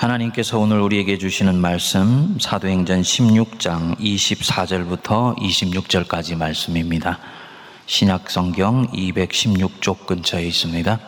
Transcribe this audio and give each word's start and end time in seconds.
하나님께서 0.00 0.58
오늘 0.58 0.80
우리에게 0.80 1.18
주시는 1.18 1.60
말씀 1.60 2.38
사도행전 2.40 3.02
16장 3.02 3.98
24절부터 3.98 5.36
26절까지 5.36 6.38
말씀입니다. 6.38 7.18
신약 7.84 8.30
성경 8.30 8.86
216쪽 8.92 10.06
근처에 10.06 10.44
있습니다. 10.44 10.98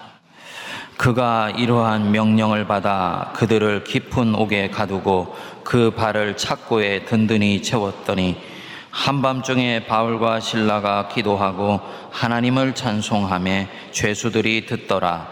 그가 0.98 1.48
이러한 1.56 2.10
명령을 2.10 2.66
받아 2.66 3.32
그들을 3.34 3.84
깊은 3.84 4.34
옥에 4.34 4.68
가두고 4.68 5.36
그 5.64 5.92
발을 5.92 6.36
착고에 6.36 7.06
든든히 7.06 7.62
채웠더니 7.62 8.36
한밤중에 8.90 9.86
바울과 9.86 10.40
신라가 10.40 11.08
기도하고 11.08 11.80
하나님을 12.10 12.74
찬송하며 12.74 13.68
죄수들이 13.92 14.66
듣더라. 14.66 15.31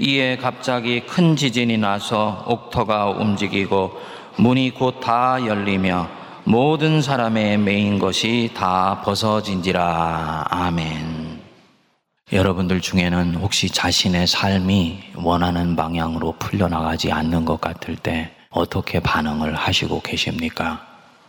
이에 0.00 0.38
갑자기 0.38 1.00
큰 1.00 1.36
지진이 1.36 1.76
나서 1.76 2.42
옥터가 2.46 3.10
움직이고 3.10 3.92
문이 4.38 4.70
곧 4.70 5.00
다 5.00 5.44
열리며 5.46 6.08
모든 6.44 7.02
사람의 7.02 7.58
메인 7.58 7.98
것이 7.98 8.50
다 8.54 9.02
벗어진지라. 9.04 10.46
아멘. 10.48 11.40
여러분들 12.32 12.80
중에는 12.80 13.34
혹시 13.34 13.68
자신의 13.68 14.26
삶이 14.26 15.00
원하는 15.16 15.76
방향으로 15.76 16.36
풀려나가지 16.38 17.12
않는 17.12 17.44
것 17.44 17.60
같을 17.60 17.96
때 17.96 18.30
어떻게 18.48 19.00
반응을 19.00 19.54
하시고 19.54 20.00
계십니까? 20.00 20.80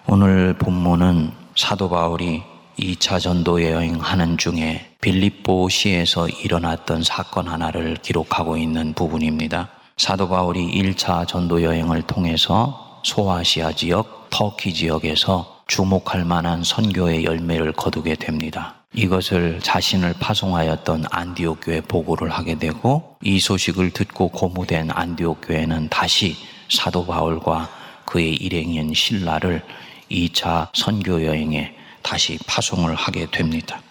오늘 0.08 0.54
본문은 0.54 1.32
사도 1.56 1.90
바울이 1.90 2.44
2차 2.82 3.20
전도 3.20 3.62
여행 3.64 4.00
하는 4.00 4.40
중에 4.40 4.96
빌립보 5.02 5.70
시에서 5.70 6.28
일어났던 6.28 7.04
사건 7.04 7.48
하나를 7.48 7.98
기록하고 8.02 8.58
있는 8.58 8.94
부분입니다. 8.94 9.70
사도 9.98 10.28
바울이 10.28 10.68
1차 10.82 11.28
전도 11.28 11.62
여행을 11.62 12.02
통해서 12.02 13.00
소아시아 13.04 13.74
지역, 13.74 14.30
터키 14.32 14.74
지역에서 14.74 15.62
주목할 15.68 16.26
만한 16.26 16.64
선교의 16.64 17.24
열매를 17.24 17.74
거두게 17.74 18.16
됩니다. 18.16 18.76
이것을 18.96 19.60
자신을 19.62 20.16
파송하였던 20.20 21.06
안디옥 21.12 21.60
교회 21.62 21.82
보고를 21.82 22.32
하게 22.32 22.58
되고 22.58 23.16
이 23.22 23.40
소식을 23.40 23.92
듣고 23.92 24.30
고무된 24.30 24.90
안디옥 24.92 25.42
교회는 25.48 25.90
다시 25.90 26.36
사도 26.68 27.06
바울과 27.06 27.70
그의 28.06 28.34
일행인 28.34 28.94
신라를 28.94 29.62
2차 30.10 30.70
선교 30.74 31.24
여행에 31.24 31.76
다시 32.02 32.38
파송을 32.48 32.96
하게 32.96 33.28
됩니다. 33.30 33.82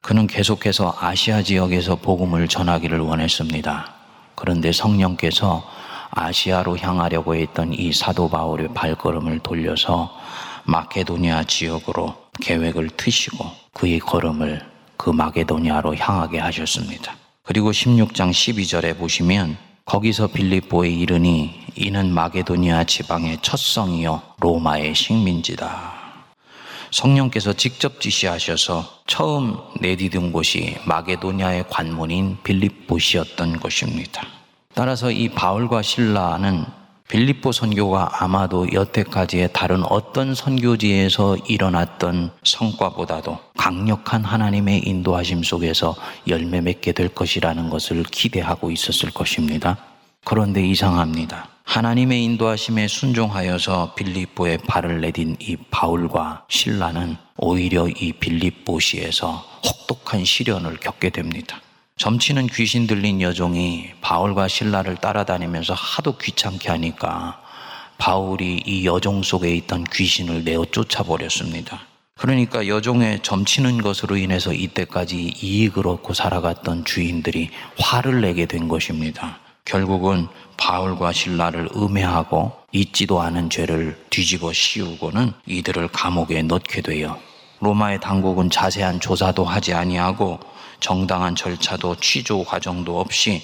그는 0.00 0.26
계속해서 0.26 0.96
아시아 1.00 1.42
지역에서 1.42 1.96
복음을 1.96 2.46
전하기를 2.46 3.00
원했습니다. 3.00 3.94
그런데 4.34 4.72
성령께서 4.72 5.64
아시아로 6.10 6.78
향하려고 6.78 7.34
했던 7.34 7.72
이 7.72 7.92
사도 7.92 8.28
바울의 8.28 8.74
발걸음을 8.74 9.40
돌려서 9.40 10.14
마케도니아 10.64 11.44
지역으로 11.44 12.14
계획을 12.40 12.90
트시고 12.90 13.46
그의 13.72 13.98
걸음을 13.98 14.62
그 14.96 15.10
마게도니아로 15.10 15.96
향하게 15.96 16.38
하셨습니다. 16.38 17.16
그리고 17.42 17.70
16장 17.72 18.30
12절에 18.30 18.96
보시면 18.98 19.56
거기서 19.84 20.28
빌립보에 20.28 20.88
이르니 20.88 21.66
이는 21.76 22.12
마게도니아 22.12 22.84
지방의 22.84 23.38
첫 23.42 23.58
성이요 23.58 24.22
로마의 24.40 24.94
식민지다. 24.94 26.03
성령께서 26.94 27.52
직접 27.52 28.00
지시하셔서 28.00 29.00
처음 29.08 29.56
내디딘 29.80 30.30
곳이 30.30 30.76
마게도니아의 30.86 31.64
관문인 31.68 32.38
빌립보시였던 32.44 33.58
것입니다. 33.58 34.22
따라서 34.74 35.10
이 35.10 35.28
바울과 35.28 35.82
신라는 35.82 36.64
빌립보 37.08 37.50
선교가 37.50 38.22
아마도 38.22 38.72
여태까지의 38.72 39.50
다른 39.52 39.82
어떤 39.84 40.36
선교지에서 40.36 41.36
일어났던 41.48 42.30
성과보다도 42.44 43.38
강력한 43.56 44.24
하나님의 44.24 44.86
인도하심 44.86 45.42
속에서 45.42 45.96
열매 46.28 46.60
맺게 46.60 46.92
될 46.92 47.08
것이라는 47.08 47.70
것을 47.70 48.04
기대하고 48.04 48.70
있었을 48.70 49.10
것입니다. 49.10 49.78
그런데 50.24 50.64
이상합니다. 50.64 51.53
하나님의 51.64 52.22
인도하심에 52.22 52.86
순종하여서 52.86 53.94
빌립보에 53.94 54.58
발을 54.58 55.00
내딘 55.00 55.36
이 55.40 55.56
바울과 55.70 56.44
신라는 56.48 57.16
오히려 57.36 57.88
이 57.88 58.12
빌립보시에서 58.12 59.44
혹독한 59.64 60.24
시련을 60.24 60.76
겪게 60.76 61.10
됩니다. 61.10 61.60
점치는 61.96 62.48
귀신 62.48 62.86
들린 62.86 63.20
여종이 63.20 63.90
바울과 64.02 64.46
신라를 64.46 64.96
따라다니면서 64.96 65.74
하도 65.74 66.18
귀찮게 66.18 66.68
하니까 66.68 67.40
바울이 67.98 68.62
이 68.66 68.84
여종 68.84 69.22
속에 69.22 69.54
있던 69.56 69.84
귀신을 69.84 70.44
내어 70.44 70.64
쫓아버렸습니다. 70.66 71.80
그러니까 72.16 72.68
여종의 72.68 73.22
점치는 73.22 73.82
것으로 73.82 74.16
인해서 74.16 74.52
이때까지 74.52 75.34
이익을 75.42 75.88
얻고 75.88 76.14
살아갔던 76.14 76.84
주인들이 76.84 77.50
화를 77.78 78.20
내게 78.20 78.46
된 78.46 78.68
것입니다. 78.68 79.38
결국은 79.64 80.28
바울과 80.56 81.12
신라를 81.12 81.68
음해하고 81.74 82.52
잊지도 82.72 83.20
않은 83.22 83.48
죄를 83.50 83.98
뒤집어 84.10 84.52
씌우고는 84.52 85.32
이들을 85.46 85.88
감옥에 85.88 86.42
넣게 86.42 86.82
되어 86.82 87.18
로마의 87.60 88.00
당국은 88.00 88.50
자세한 88.50 89.00
조사도 89.00 89.44
하지 89.44 89.72
아니하고 89.72 90.38
정당한 90.80 91.34
절차도 91.34 91.96
취조 91.96 92.44
과정도 92.44 93.00
없이 93.00 93.42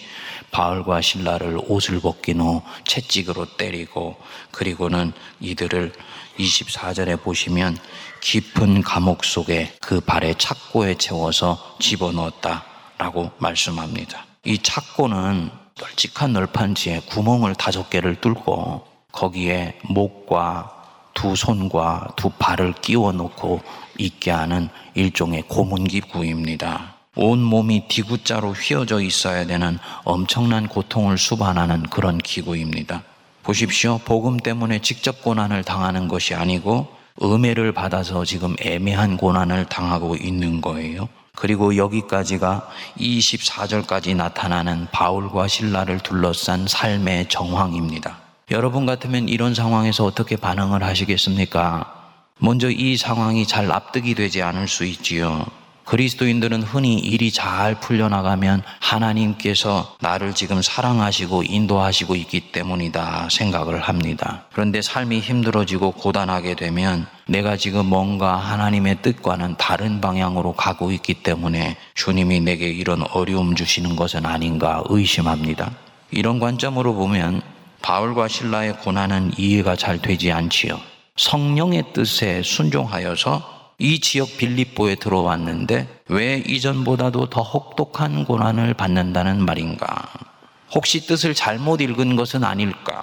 바울과 0.50 1.00
신라를 1.00 1.58
옷을 1.66 2.00
벗긴 2.00 2.40
후 2.40 2.60
채찍으로 2.84 3.56
때리고 3.56 4.16
그리고는 4.50 5.12
이들을 5.40 5.92
24절에 6.38 7.22
보시면 7.22 7.78
깊은 8.20 8.82
감옥 8.82 9.24
속에 9.24 9.72
그 9.80 10.00
발에 10.00 10.34
착고에 10.34 10.96
채워서 10.96 11.76
집어넣었다라고 11.78 13.30
말씀합니다. 13.38 14.26
이 14.44 14.58
착고는 14.58 15.59
널찍한 15.80 16.34
널판지에 16.34 17.00
구멍을 17.08 17.54
다섯 17.54 17.88
개를 17.88 18.20
뚫고 18.20 18.84
거기에 19.12 19.78
목과 19.88 20.76
두 21.14 21.34
손과 21.34 22.08
두 22.16 22.30
발을 22.30 22.74
끼워 22.74 23.12
놓고 23.12 23.60
있게 23.98 24.30
하는 24.30 24.68
일종의 24.94 25.42
고문기구입니다. 25.48 26.96
온 27.16 27.42
몸이 27.42 27.88
디구자로 27.88 28.52
휘어져 28.52 29.00
있어야 29.00 29.46
되는 29.46 29.78
엄청난 30.04 30.68
고통을 30.68 31.18
수반하는 31.18 31.82
그런 31.84 32.18
기구입니다. 32.18 33.02
보십시오. 33.42 33.98
복음 33.98 34.36
때문에 34.36 34.80
직접 34.80 35.22
고난을 35.22 35.64
당하는 35.64 36.08
것이 36.08 36.34
아니고 36.34 36.88
음해를 37.22 37.72
받아서 37.72 38.24
지금 38.24 38.54
애매한 38.60 39.16
고난을 39.16 39.66
당하고 39.66 40.14
있는 40.16 40.60
거예요. 40.60 41.08
그리고 41.40 41.76
여기까지가 41.76 42.68
24절까지 42.98 44.14
나타나는 44.14 44.88
바울과 44.92 45.48
신라를 45.48 45.98
둘러싼 46.00 46.66
삶의 46.68 47.30
정황입니다. 47.30 48.18
여러분 48.50 48.84
같으면 48.84 49.28
이런 49.28 49.54
상황에서 49.54 50.04
어떻게 50.04 50.36
반응을 50.36 50.82
하시겠습니까? 50.82 51.96
먼저 52.38 52.68
이 52.68 52.96
상황이 52.98 53.46
잘 53.46 53.66
납득이 53.68 54.14
되지 54.14 54.42
않을 54.42 54.68
수 54.68 54.84
있지요. 54.84 55.46
그리스도인들은 55.84 56.62
흔히 56.62 56.98
일이 56.98 57.30
잘 57.32 57.80
풀려나가면 57.80 58.62
하나님께서 58.80 59.96
나를 60.00 60.34
지금 60.34 60.62
사랑하시고 60.62 61.42
인도하시고 61.44 62.14
있기 62.16 62.52
때문이다 62.52 63.28
생각을 63.30 63.80
합니다. 63.80 64.44
그런데 64.52 64.82
삶이 64.82 65.20
힘들어지고 65.20 65.92
고단하게 65.92 66.54
되면 66.54 67.06
내가 67.26 67.56
지금 67.56 67.86
뭔가 67.86 68.36
하나님의 68.36 69.02
뜻과는 69.02 69.56
다른 69.58 70.00
방향으로 70.00 70.52
가고 70.52 70.92
있기 70.92 71.14
때문에 71.14 71.76
주님이 71.94 72.40
내게 72.40 72.68
이런 72.68 73.02
어려움 73.12 73.54
주시는 73.54 73.96
것은 73.96 74.26
아닌가 74.26 74.82
의심합니다. 74.88 75.70
이런 76.10 76.38
관점으로 76.40 76.94
보면 76.94 77.42
바울과 77.82 78.28
신라의 78.28 78.78
고난은 78.78 79.32
이해가 79.36 79.76
잘 79.76 79.98
되지 79.98 80.32
않지요. 80.32 80.80
성령의 81.16 81.92
뜻에 81.92 82.42
순종하여서 82.42 83.59
이 83.82 83.98
지역 83.98 84.36
빌립보에 84.36 84.96
들어왔는데 84.96 86.02
왜 86.08 86.36
이전보다도 86.46 87.30
더 87.30 87.40
혹독한 87.40 88.26
고난을 88.26 88.74
받는다는 88.74 89.42
말인가? 89.42 90.06
혹시 90.74 91.06
뜻을 91.06 91.34
잘못 91.34 91.80
읽은 91.80 92.14
것은 92.14 92.44
아닐까? 92.44 93.02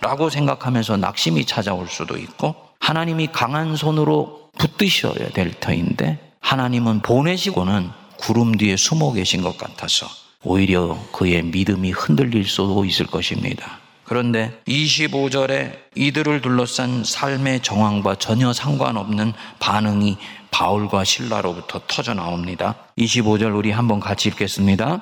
라고 0.00 0.30
생각하면서 0.30 0.98
낙심이 0.98 1.44
찾아올 1.44 1.88
수도 1.88 2.16
있고 2.16 2.54
하나님이 2.78 3.28
강한 3.32 3.74
손으로 3.74 4.50
붙드셔야 4.58 5.30
될 5.30 5.52
터인데 5.58 6.34
하나님은 6.38 7.02
보내시고는 7.02 7.90
구름 8.16 8.56
뒤에 8.56 8.76
숨어 8.76 9.12
계신 9.12 9.42
것 9.42 9.58
같아서 9.58 10.06
오히려 10.44 10.96
그의 11.10 11.42
믿음이 11.42 11.90
흔들릴 11.90 12.44
수도 12.44 12.84
있을 12.84 13.06
것입니다. 13.06 13.81
그런데 14.12 14.52
25절에 14.68 15.72
이들을 15.94 16.42
둘러싼 16.42 17.02
삶의 17.02 17.60
정황과 17.60 18.16
전혀 18.16 18.52
상관없는 18.52 19.32
반응이 19.58 20.18
바울과 20.50 21.02
신라로부터 21.04 21.80
터져 21.86 22.12
나옵니다. 22.12 22.74
25절 22.98 23.56
우리 23.56 23.70
한번 23.70 24.00
같이 24.00 24.28
읽겠습니다. 24.28 25.00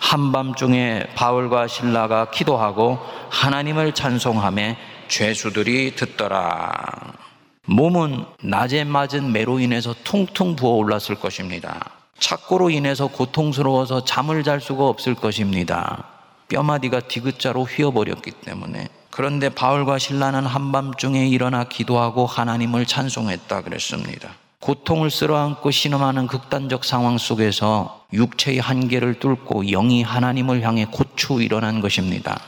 한밤중에 0.00 1.14
바울과 1.14 1.66
신라가 1.66 2.30
기도하고 2.30 2.98
하나님을 3.30 3.94
찬송함에 3.94 4.76
죄수들이 5.08 5.96
듣더라. 5.96 7.14
몸은 7.64 8.26
낮에 8.42 8.84
맞은 8.84 9.32
매로 9.32 9.60
인해서 9.60 9.94
퉁퉁 10.04 10.56
부어 10.56 10.72
올랐을 10.72 11.14
것입니다. 11.18 11.88
착고로 12.18 12.68
인해서 12.68 13.06
고통스러워서 13.06 14.04
잠을 14.04 14.44
잘 14.44 14.60
수가 14.60 14.84
없을 14.84 15.14
것입니다. 15.14 16.11
뼈마디가 16.52 17.00
디귿자로 17.08 17.64
휘어버렸기 17.64 18.30
때문에 18.30 18.88
그런데 19.10 19.48
바울과 19.48 19.98
신라는 19.98 20.44
한밤중에 20.44 21.26
일어나 21.26 21.64
기도하고 21.64 22.26
하나님을 22.26 22.84
찬송했다 22.84 23.62
그랬습니다. 23.62 24.30
고통을 24.60 25.10
쓸어안고 25.10 25.70
신음하는 25.70 26.26
극단적 26.26 26.84
상황 26.84 27.18
속에서 27.18 28.04
육체의 28.12 28.58
한계를 28.58 29.18
뚫고 29.18 29.64
영이 29.64 30.02
하나님을 30.02 30.62
향해 30.62 30.86
고추 30.90 31.42
일어난 31.42 31.80
것입니다. 31.80 32.38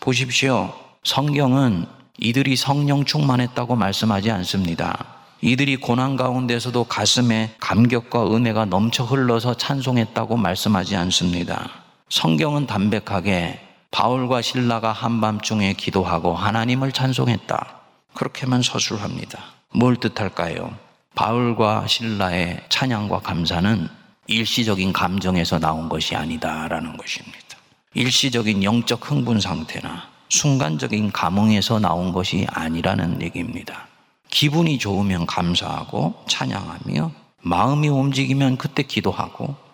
보십시오. 0.00 0.74
성경은 1.04 1.86
이들이 2.18 2.56
성령 2.56 3.04
충만했다고 3.04 3.76
말씀하지 3.76 4.30
않습니다. 4.32 5.06
이들이 5.40 5.76
고난 5.76 6.16
가운데서도 6.16 6.84
가슴에 6.84 7.54
감격과 7.58 8.34
은혜가 8.34 8.66
넘쳐 8.66 9.04
흘러서 9.04 9.54
찬송했다고 9.54 10.36
말씀하지 10.36 10.96
않습니다. 10.96 11.81
성경은 12.12 12.66
담백하게 12.66 13.58
바울과 13.90 14.42
신라가 14.42 14.92
한밤중에 14.92 15.72
기도하고 15.72 16.34
하나님을 16.34 16.92
찬송했다. 16.92 17.80
그렇게만 18.12 18.60
서술합니다. 18.60 19.38
뭘 19.72 19.96
뜻할까요? 19.96 20.76
바울과 21.14 21.86
신라의 21.86 22.64
찬양과 22.68 23.20
감사는 23.20 23.88
일시적인 24.26 24.92
감정에서 24.92 25.58
나온 25.58 25.88
것이 25.88 26.14
아니다라는 26.14 26.98
것입니다. 26.98 27.56
일시적인 27.94 28.62
영적 28.62 29.10
흥분 29.10 29.40
상태나 29.40 30.06
순간적인 30.28 31.12
감흥에서 31.12 31.78
나온 31.78 32.12
것이 32.12 32.46
아니라는 32.50 33.22
얘기입니다. 33.22 33.86
기분이 34.28 34.78
좋으면 34.78 35.24
감사하고 35.24 36.24
찬양하며 36.28 37.10
마음이 37.40 37.88
움직이면 37.88 38.58
그때 38.58 38.82
기도하고 38.82 39.71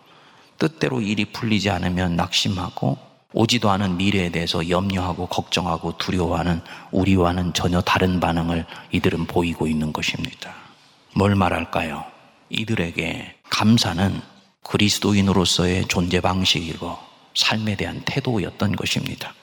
뜻대로 0.59 1.01
일이 1.01 1.25
풀리지 1.25 1.71
않으면 1.71 2.17
낙심하고 2.17 2.99
오지도 3.33 3.71
않은 3.71 3.97
미래에 3.99 4.31
대해서 4.31 4.69
염려하고 4.69 5.27
걱정하고 5.27 5.99
두려워하는 5.99 6.61
우리와는 6.91 7.53
전혀 7.53 7.81
다른 7.81 8.21
반응을 8.21 8.65
이들은 8.93 9.27
보이고 9.27 9.67
있는 9.67 9.93
것입니다. 9.93 10.55
뭘 11.15 11.35
말할까요? 11.35 12.05
이들에게 12.51 13.37
감사는 13.51 14.21
그리스도인으로서의 14.63 15.87
존재 15.89 16.21
방식이고 16.21 16.97
삶에 17.35 17.77
대한 17.77 18.03
태도였던 18.05 18.77
것입니다. 18.77 19.35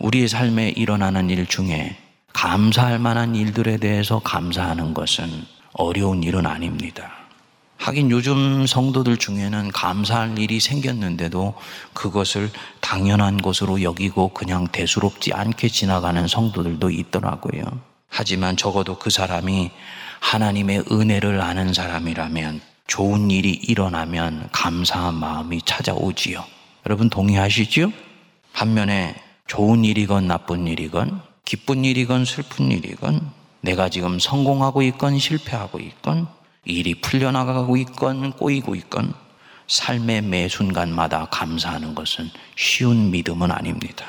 우리의 0.00 0.28
삶에 0.28 0.70
일어나는 0.70 1.30
일 1.30 1.46
중에 1.46 1.96
감사할 2.32 2.98
만한 2.98 3.34
일들에 3.34 3.78
대해서 3.78 4.20
감사하는 4.20 4.94
것은 4.94 5.28
어려운 5.72 6.22
일은 6.22 6.46
아닙니다. 6.46 7.12
하긴 7.78 8.10
요즘 8.10 8.66
성도들 8.66 9.16
중에는 9.16 9.70
감사할 9.70 10.38
일이 10.38 10.60
생겼는데도 10.60 11.54
그것을 11.94 12.50
당연한 12.80 13.38
것으로 13.38 13.82
여기고 13.82 14.30
그냥 14.30 14.66
대수롭지 14.66 15.32
않게 15.32 15.68
지나가는 15.68 16.26
성도들도 16.26 16.90
있더라고요. 16.90 17.62
하지만 18.08 18.56
적어도 18.56 18.98
그 18.98 19.10
사람이 19.10 19.70
하나님의 20.20 20.84
은혜를 20.90 21.40
아는 21.40 21.72
사람이라면 21.72 22.60
좋은 22.88 23.30
일이 23.30 23.52
일어나면 23.52 24.48
감사한 24.50 25.14
마음이 25.14 25.62
찾아오지요. 25.64 26.44
여러분 26.86 27.08
동의하시죠? 27.08 27.92
반면에 28.52 29.14
좋은 29.46 29.84
일이건 29.84 30.26
나쁜 30.26 30.66
일이건 30.66 31.20
기쁜 31.44 31.84
일이건 31.84 32.24
슬픈 32.24 32.72
일이건 32.72 33.30
내가 33.60 33.88
지금 33.88 34.18
성공하고 34.18 34.82
있건 34.82 35.18
실패하고 35.18 35.78
있건 35.78 36.26
일이 36.68 36.94
풀려나가고 36.94 37.76
있건 37.78 38.32
꼬이고 38.32 38.74
있건 38.74 39.14
삶의 39.66 40.22
매 40.22 40.48
순간마다 40.48 41.26
감사하는 41.30 41.94
것은 41.94 42.30
쉬운 42.56 43.10
믿음은 43.10 43.50
아닙니다. 43.50 44.06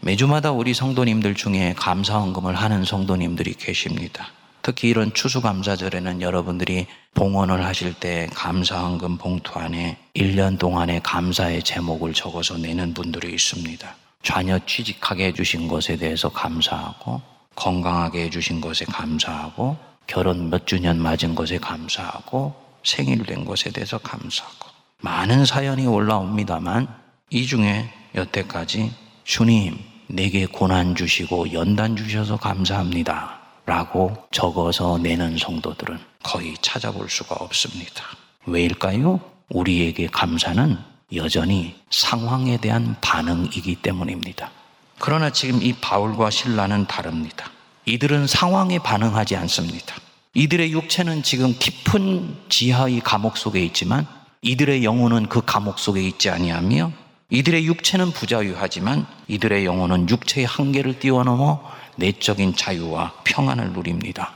매주마다 0.00 0.52
우리 0.52 0.72
성도님들 0.72 1.34
중에 1.34 1.74
감사헌금을 1.76 2.54
하는 2.54 2.84
성도님들이 2.84 3.54
계십니다. 3.54 4.28
특히 4.62 4.88
이런 4.88 5.12
추수감사절에는 5.14 6.22
여러분들이 6.22 6.86
봉헌을 7.14 7.64
하실 7.64 7.94
때 7.94 8.28
감사헌금 8.34 9.18
봉투 9.18 9.58
안에 9.58 9.96
1년 10.14 10.58
동안의 10.58 11.02
감사의 11.02 11.62
제목을 11.62 12.14
적어서 12.14 12.56
내는 12.56 12.94
분들이 12.94 13.32
있습니다. 13.32 13.96
자녀 14.22 14.58
취직하게 14.66 15.26
해주신 15.26 15.68
것에 15.68 15.96
대해서 15.96 16.28
감사하고 16.28 17.22
건강하게 17.54 18.24
해주신 18.24 18.60
것에 18.60 18.84
감사하고 18.86 19.76
결혼 20.06 20.50
몇 20.50 20.66
주년 20.66 21.00
맞은 21.00 21.34
것에 21.34 21.58
감사하고 21.58 22.54
생일 22.84 23.24
된 23.24 23.44
것에 23.44 23.70
대해서 23.70 23.98
감사하고 23.98 24.68
많은 25.00 25.44
사연이 25.44 25.86
올라옵니다만 25.86 26.88
이 27.30 27.46
중에 27.46 27.92
여태까지 28.14 28.92
주님 29.24 29.78
내게 30.08 30.46
고난 30.46 30.94
주시고 30.94 31.52
연단 31.52 31.96
주셔서 31.96 32.36
감사합니다 32.36 33.40
라고 33.66 34.16
적어서 34.30 34.96
내는 34.98 35.36
성도들은 35.36 35.98
거의 36.22 36.54
찾아볼 36.62 37.10
수가 37.10 37.34
없습니다. 37.40 38.04
왜일까요? 38.46 39.20
우리에게 39.48 40.06
감사는 40.06 40.78
여전히 41.14 41.74
상황에 41.90 42.58
대한 42.58 42.96
반응이기 43.00 43.76
때문입니다. 43.76 44.50
그러나 44.98 45.30
지금 45.30 45.60
이 45.62 45.72
바울과 45.72 46.30
신라는 46.30 46.86
다릅니다. 46.86 47.50
이들은 47.88 48.26
상황에 48.26 48.80
반응하지 48.80 49.36
않습니다. 49.36 49.94
이들의 50.34 50.72
육체는 50.72 51.22
지금 51.22 51.54
깊은 51.56 52.36
지하의 52.48 53.00
감옥 53.00 53.36
속에 53.36 53.64
있지만 53.66 54.06
이들의 54.42 54.84
영혼은 54.84 55.28
그 55.28 55.40
감옥 55.46 55.78
속에 55.78 56.02
있지 56.02 56.28
아니하며 56.28 56.90
이들의 57.30 57.64
육체는 57.64 58.10
부자유하지만 58.10 59.06
이들의 59.28 59.64
영혼은 59.64 60.08
육체의 60.08 60.46
한계를 60.46 60.98
뛰어넘어 60.98 61.62
내적인 61.94 62.56
자유와 62.56 63.12
평안을 63.22 63.72
누립니다. 63.72 64.32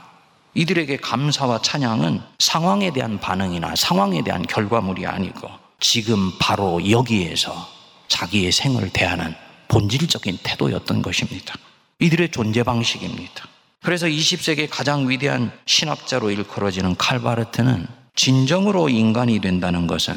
이들에게 0.53 0.97
감사와 0.97 1.61
찬양은 1.61 2.21
상황에 2.39 2.91
대한 2.93 3.19
반응이나 3.19 3.75
상황에 3.75 4.23
대한 4.23 4.43
결과물이 4.43 5.05
아니고 5.05 5.49
지금 5.81 6.31
바로 6.39 6.89
여기에서 6.89 7.67
자기의 8.07 8.53
생을 8.53 8.89
대하는 8.91 9.35
본질적인 9.67 10.39
태도였던 10.41 11.01
것입니다. 11.01 11.55
이들의 12.01 12.29
존재 12.29 12.63
방식입니다. 12.63 13.45
그래서 13.83 14.07
20세기 14.07 14.67
가장 14.67 15.07
위대한 15.07 15.51
신학자로 15.67 16.31
일컬어지는 16.31 16.95
칼바르트는 16.95 17.87
진정으로 18.15 18.89
인간이 18.89 19.39
된다는 19.39 19.85
것은 19.85 20.15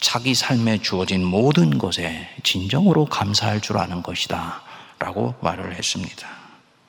자기 0.00 0.34
삶에 0.34 0.78
주어진 0.78 1.24
모든 1.24 1.78
것에 1.78 2.28
진정으로 2.42 3.04
감사할 3.04 3.60
줄 3.60 3.78
아는 3.78 4.02
것이다. 4.02 4.62
라고 4.98 5.34
말을 5.40 5.76
했습니다. 5.76 6.28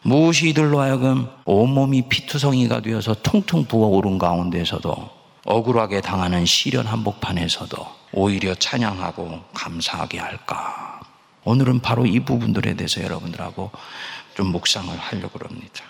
무엇이 0.02 0.50
이들로 0.50 0.80
하여금 0.80 1.30
온몸이 1.46 2.10
피투성이가 2.10 2.82
되어서 2.82 3.14
퉁퉁 3.22 3.66
부어오른 3.66 4.18
가운데서도 4.18 5.10
억울하게 5.46 6.02
당하는 6.02 6.48
시련 6.48 6.88
한복판에서도 6.88 7.78
오히려 8.14 8.56
찬양하고 8.56 9.42
감사하게 9.54 10.18
할까? 10.18 11.00
오늘은 11.44 11.80
바로 11.80 12.06
이 12.06 12.20
부분들에 12.20 12.76
대해서 12.76 13.02
여러분들하고 13.04 13.72
좀 14.36 14.48
묵상을 14.48 14.96
하려고 14.98 15.40
합니다. 15.48 15.84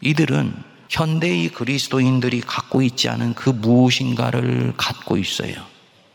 이들은 0.00 0.54
현대의 0.88 1.48
그리스도인들이 1.48 2.40
갖고 2.40 2.82
있지 2.82 3.08
않은 3.08 3.34
그 3.34 3.50
무엇인가를 3.50 4.74
갖고 4.76 5.16
있어요. 5.16 5.54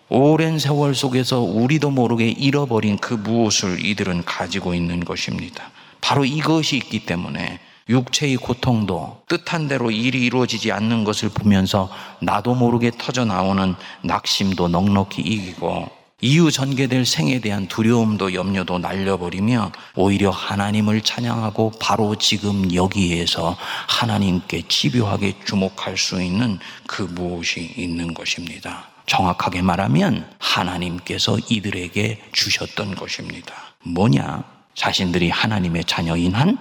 오랜 0.10 0.58
세월 0.58 0.96
속에서 0.96 1.42
우리도 1.42 1.92
모르게 1.92 2.30
잃어버린 2.30 2.98
그 2.98 3.14
무엇을 3.14 3.86
이들은 3.86 4.26
가지고 4.26 4.74
있는 4.74 5.06
것입니다. 5.06 5.70
바로 6.02 6.26
이것이 6.26 6.78
있기 6.78 7.06
때문에 7.06 7.60
육체의 7.90 8.38
고통도 8.38 9.24
뜻한 9.28 9.68
대로 9.68 9.92
일이 9.92 10.26
이루어지지 10.26 10.72
않는 10.72 11.04
것을 11.04 11.30
보면서 11.30 11.90
나도 12.22 12.56
모르게 12.56 12.92
터져 12.98 13.26
나오는 13.26 13.76
낙심도 14.04 14.68
넉넉히 14.68 15.22
이기고 15.22 15.99
이후 16.22 16.52
전개될 16.52 17.06
생에 17.06 17.40
대한 17.40 17.68
두려움도 17.68 18.34
염려도 18.34 18.80
날려버리며 18.80 19.72
오히려 19.96 20.30
하나님을 20.30 21.02
찬양하고 21.02 21.74
바로 21.80 22.16
지금 22.16 22.74
여기에서 22.74 23.56
하나님께 23.88 24.64
집요하게 24.68 25.36
주목할 25.46 25.98
수 25.98 26.22
있는 26.22 26.60
그 26.86 27.04
무엇이 27.04 27.74
있는 27.78 28.14
것입니다. 28.14 28.90
정확하게 29.06 29.62
말하면 29.62 30.30
하나님께서 30.40 31.40
이들에게 31.50 32.22
주셨던 32.32 32.96
것입니다. 32.96 33.54
뭐냐? 33.84 34.44
자신들이 34.76 35.30
하나님의 35.30 35.86
자녀인 35.86 36.36
한 36.36 36.58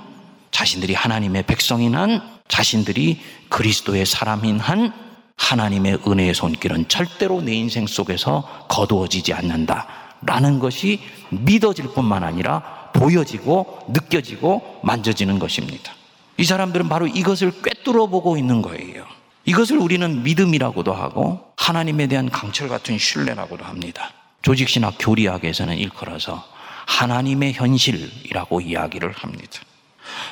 자신들이 0.50 0.94
하나님의 0.94 1.44
백성인 1.44 1.94
한, 1.94 2.20
자신들이 2.48 3.20
그리스도의 3.48 4.06
사람인 4.06 4.58
한, 4.58 4.92
하나님의 5.38 6.00
은혜의 6.06 6.34
손길은 6.34 6.88
절대로 6.88 7.40
내 7.40 7.54
인생 7.54 7.86
속에서 7.86 8.66
거두어지지 8.68 9.32
않는다. 9.32 9.86
라는 10.22 10.58
것이 10.58 11.00
믿어질 11.30 11.86
뿐만 11.94 12.24
아니라 12.24 12.90
보여지고 12.92 13.78
느껴지고 13.88 14.80
만져지는 14.82 15.38
것입니다. 15.38 15.92
이 16.36 16.44
사람들은 16.44 16.88
바로 16.88 17.06
이것을 17.06 17.62
꿰뚫어 17.62 18.08
보고 18.08 18.36
있는 18.36 18.62
거예요. 18.62 19.04
이것을 19.44 19.78
우리는 19.78 20.22
믿음이라고도 20.22 20.92
하고 20.92 21.40
하나님에 21.56 22.06
대한 22.06 22.28
강철 22.28 22.68
같은 22.68 22.98
신뢰라고도 22.98 23.64
합니다. 23.64 24.10
조직신학 24.42 24.96
교리학에서는 24.98 25.76
일컬어서 25.78 26.44
하나님의 26.86 27.54
현실이라고 27.54 28.60
이야기를 28.60 29.12
합니다. 29.12 29.60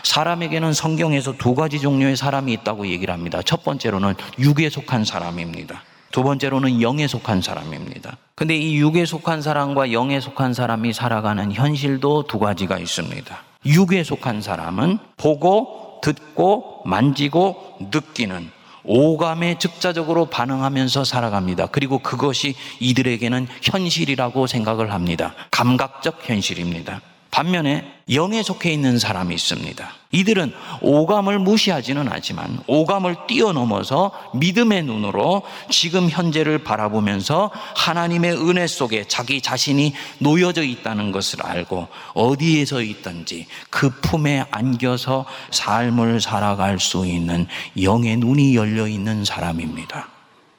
사람에게는 0.02 0.72
성경에서 0.72 1.34
두 1.36 1.54
가지 1.54 1.80
종류의 1.80 2.16
사람이 2.16 2.52
있다고 2.52 2.86
얘기를 2.88 3.12
합니다. 3.12 3.40
첫 3.42 3.64
번째로는 3.64 4.14
육에 4.38 4.70
속한 4.70 5.04
사람입니다. 5.04 5.82
두 6.12 6.22
번째로는 6.22 6.80
영에 6.80 7.06
속한 7.06 7.42
사람입니다. 7.42 8.16
근데 8.36 8.56
이 8.56 8.76
육에 8.78 9.04
속한 9.04 9.42
사람과 9.42 9.92
영에 9.92 10.20
속한 10.20 10.54
사람이 10.54 10.92
살아가는 10.92 11.52
현실도 11.52 12.22
두 12.26 12.38
가지가 12.38 12.78
있습니다. 12.78 13.38
육에 13.66 14.02
속한 14.04 14.40
사람은 14.40 14.98
보고, 15.16 16.00
듣고, 16.02 16.82
만지고, 16.86 17.76
느끼는 17.92 18.50
오감에 18.84 19.58
즉자적으로 19.58 20.26
반응하면서 20.26 21.04
살아갑니다. 21.04 21.66
그리고 21.66 21.98
그것이 21.98 22.54
이들에게는 22.78 23.48
현실이라고 23.62 24.46
생각을 24.46 24.92
합니다. 24.92 25.34
감각적 25.50 26.20
현실입니다. 26.22 27.00
반면에 27.36 27.84
영에 28.10 28.42
속해 28.42 28.72
있는 28.72 28.98
사람이 28.98 29.34
있습니다. 29.34 29.86
이들은 30.10 30.54
오감을 30.80 31.38
무시하지는 31.38 32.10
않지만 32.10 32.60
오감을 32.66 33.26
뛰어넘어서 33.28 34.10
믿음의 34.32 34.84
눈으로 34.84 35.42
지금 35.68 36.08
현재를 36.08 36.64
바라보면서 36.64 37.50
하나님의 37.76 38.38
은혜 38.38 38.66
속에 38.66 39.04
자기 39.06 39.42
자신이 39.42 39.92
놓여져 40.18 40.62
있다는 40.62 41.12
것을 41.12 41.44
알고 41.44 41.88
어디에서 42.14 42.80
있든지 42.80 43.48
그 43.68 43.90
품에 43.90 44.46
안겨서 44.50 45.26
삶을 45.50 46.22
살아갈 46.22 46.80
수 46.80 47.04
있는 47.04 47.46
영의 47.82 48.16
눈이 48.16 48.56
열려 48.56 48.88
있는 48.88 49.26
사람입니다. 49.26 50.08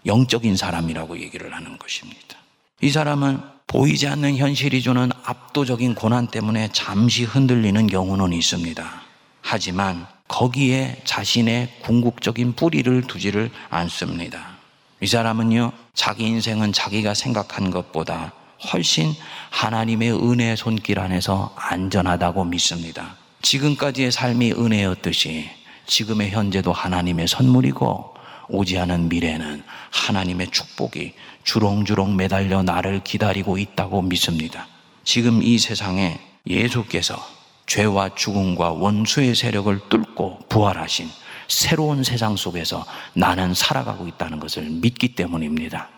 영적인 0.05 0.55
사람이라고 0.55 1.19
얘기를 1.21 1.55
하는 1.55 1.79
것입니다. 1.79 2.37
이 2.81 2.91
사람은 2.91 3.56
보이지 3.67 4.07
않는 4.07 4.37
현실이 4.37 4.81
주는 4.81 5.11
압도적인 5.25 5.93
고난 5.95 6.27
때문에 6.27 6.69
잠시 6.71 7.25
흔들리는 7.25 7.87
경우는 7.87 8.31
있습니다. 8.31 9.01
하지만 9.41 10.07
거기에 10.29 11.01
자신의 11.03 11.79
궁극적인 11.83 12.53
뿌리를 12.53 13.01
두지를 13.07 13.51
않습니다. 13.69 14.55
이 15.01 15.07
사람은요, 15.07 15.73
자기 15.93 16.25
인생은 16.25 16.71
자기가 16.71 17.13
생각한 17.13 17.69
것보다 17.69 18.31
훨씬 18.71 19.13
하나님의 19.51 20.13
은혜의 20.13 20.55
손길 20.55 20.99
안에서 20.99 21.53
안전하다고 21.57 22.45
믿습니다. 22.45 23.17
지금까지의 23.41 24.13
삶이 24.13 24.53
은혜였듯이 24.53 25.49
지금의 25.85 26.31
현재도 26.31 26.71
하나님의 26.71 27.27
선물이고 27.27 28.16
오지 28.49 28.77
않은 28.79 29.09
미래는 29.09 29.63
하나님의 29.91 30.51
축복이 30.51 31.13
주렁주렁 31.43 32.15
매달려 32.15 32.63
나를 32.63 33.01
기다리고 33.03 33.57
있다고 33.57 34.01
믿습니다. 34.03 34.67
지금 35.03 35.41
이 35.41 35.57
세상에 35.57 36.19
예수께서 36.45 37.17
죄와 37.65 38.15
죽음과 38.15 38.71
원수의 38.71 39.35
세력을 39.35 39.79
뚫고 39.89 40.39
부활하신 40.49 41.09
새로운 41.47 42.03
세상 42.03 42.35
속에서 42.35 42.85
나는 43.13 43.53
살아가고 43.53 44.07
있다는 44.07 44.39
것을 44.39 44.63
믿기 44.63 45.15
때문입니다. 45.15 45.89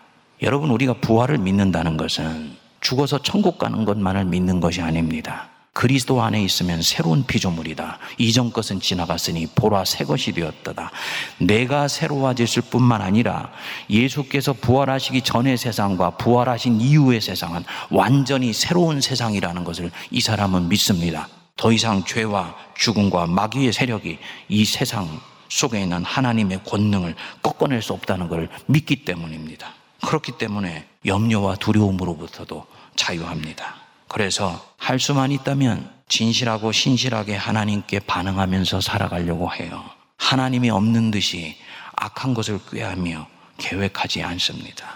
여러분, 0.42 0.70
우리가 0.70 0.94
부활을 0.94 1.38
믿는다는 1.38 1.96
것은 1.96 2.56
죽어서 2.80 3.18
천국 3.22 3.58
가는 3.58 3.84
것만을 3.84 4.24
믿는 4.24 4.60
것이 4.60 4.80
아닙니다. 4.80 5.49
그리스도 5.72 6.20
안에 6.20 6.42
있으면 6.42 6.82
새로운 6.82 7.24
피조물이다. 7.24 7.98
이전 8.18 8.52
것은 8.52 8.80
지나갔으니 8.80 9.46
보라 9.54 9.84
새 9.84 10.04
것이 10.04 10.32
되었다. 10.32 10.90
내가 11.38 11.86
새로워졌을 11.86 12.62
뿐만 12.62 13.00
아니라 13.00 13.52
예수께서 13.88 14.52
부활하시기 14.52 15.22
전의 15.22 15.56
세상과 15.56 16.16
부활하신 16.16 16.80
이후의 16.80 17.20
세상은 17.20 17.64
완전히 17.90 18.52
새로운 18.52 19.00
세상이라는 19.00 19.62
것을 19.64 19.90
이 20.10 20.20
사람은 20.20 20.68
믿습니다. 20.68 21.28
더 21.56 21.72
이상 21.72 22.04
죄와 22.04 22.56
죽음과 22.76 23.26
마귀의 23.26 23.72
세력이 23.72 24.18
이 24.48 24.64
세상 24.64 25.20
속에 25.48 25.82
있는 25.82 26.04
하나님의 26.04 26.64
권능을 26.64 27.14
꺾어낼 27.42 27.82
수 27.82 27.92
없다는 27.92 28.28
것을 28.28 28.48
믿기 28.66 29.04
때문입니다. 29.04 29.72
그렇기 30.06 30.32
때문에 30.32 30.86
염려와 31.04 31.56
두려움으로부터도 31.56 32.66
자유합니다. 32.96 33.79
그래서 34.10 34.60
할 34.76 34.98
수만 34.98 35.30
있다면 35.30 35.88
진실하고 36.08 36.72
신실하게 36.72 37.36
하나님께 37.36 38.00
반응하면서 38.00 38.80
살아가려고 38.80 39.52
해요. 39.54 39.84
하나님이 40.16 40.68
없는 40.68 41.12
듯이 41.12 41.56
악한 41.94 42.34
것을 42.34 42.58
꾀하며 42.72 43.28
계획하지 43.58 44.24
않습니다. 44.24 44.86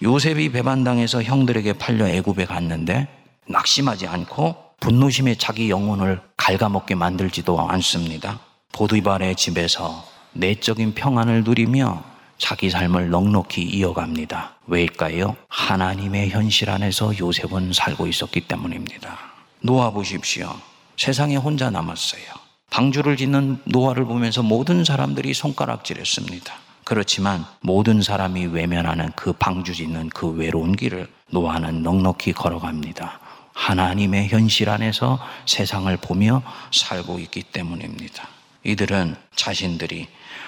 요셉이 0.00 0.52
배반당해서 0.52 1.24
형들에게 1.24 1.72
팔려 1.72 2.06
애굽에 2.06 2.44
갔는데 2.44 3.08
낙심하지 3.48 4.06
않고 4.06 4.54
분노심에 4.78 5.34
자기 5.34 5.68
영혼을 5.68 6.20
갉아먹게 6.36 6.94
만들지도 6.94 7.60
않습니다. 7.70 8.38
보디발의 8.70 9.34
집에서 9.34 10.06
내적인 10.34 10.94
평안을 10.94 11.42
누리며 11.42 12.04
자기 12.38 12.70
삶을 12.70 13.10
넉넉히 13.10 13.62
이어갑니다. 13.62 14.56
왜일까요? 14.66 15.36
하나님의 15.48 16.30
현실 16.30 16.70
안에서 16.70 17.18
요셉은 17.18 17.72
살고 17.72 18.06
있었기 18.06 18.42
때문입니다. 18.42 19.18
노아 19.60 19.90
보십시오. 19.90 20.54
세상에 20.96 21.36
혼자 21.36 21.70
남았어요. 21.70 22.22
방주를 22.70 23.16
짓는 23.16 23.60
노아를 23.64 24.04
보면서 24.04 24.42
모든 24.42 24.84
사람들이 24.84 25.32
손가락질했습니다. 25.34 26.54
그렇지만 26.84 27.44
모든 27.62 28.02
사람이 28.02 28.46
외면하는 28.46 29.10
그 29.16 29.32
방주 29.32 29.74
짓는 29.74 30.10
그 30.10 30.28
외로운 30.28 30.76
길을 30.76 31.08
노아는 31.30 31.82
넉넉히 31.82 32.32
걸어갑니다. 32.32 33.20
하나님의 33.54 34.28
현실 34.28 34.68
안에서 34.68 35.18
세상을 35.46 35.96
보며 35.96 36.42
살고 36.70 37.18
있기 37.20 37.44
때문입니다. 37.44 38.28
이들은 38.64 39.16
자신들이 39.34 40.06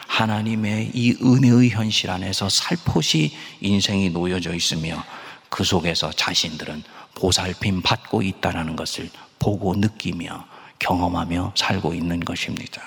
하나님의 0.08 0.90
이 0.94 1.16
은혜의 1.22 1.70
현실 1.70 2.10
안에서 2.10 2.48
살포시 2.48 3.32
인생이 3.60 4.10
놓여져 4.10 4.54
있으며 4.54 5.04
그 5.48 5.62
속에서 5.62 6.10
자신들은 6.10 6.82
보살핌 7.14 7.82
받고 7.82 8.22
있다는 8.22 8.74
것을 8.74 9.10
보고 9.38 9.74
느끼며 9.76 10.44
경험하며 10.78 11.52
살고 11.54 11.94
있는 11.94 12.20
것입니다. 12.20 12.82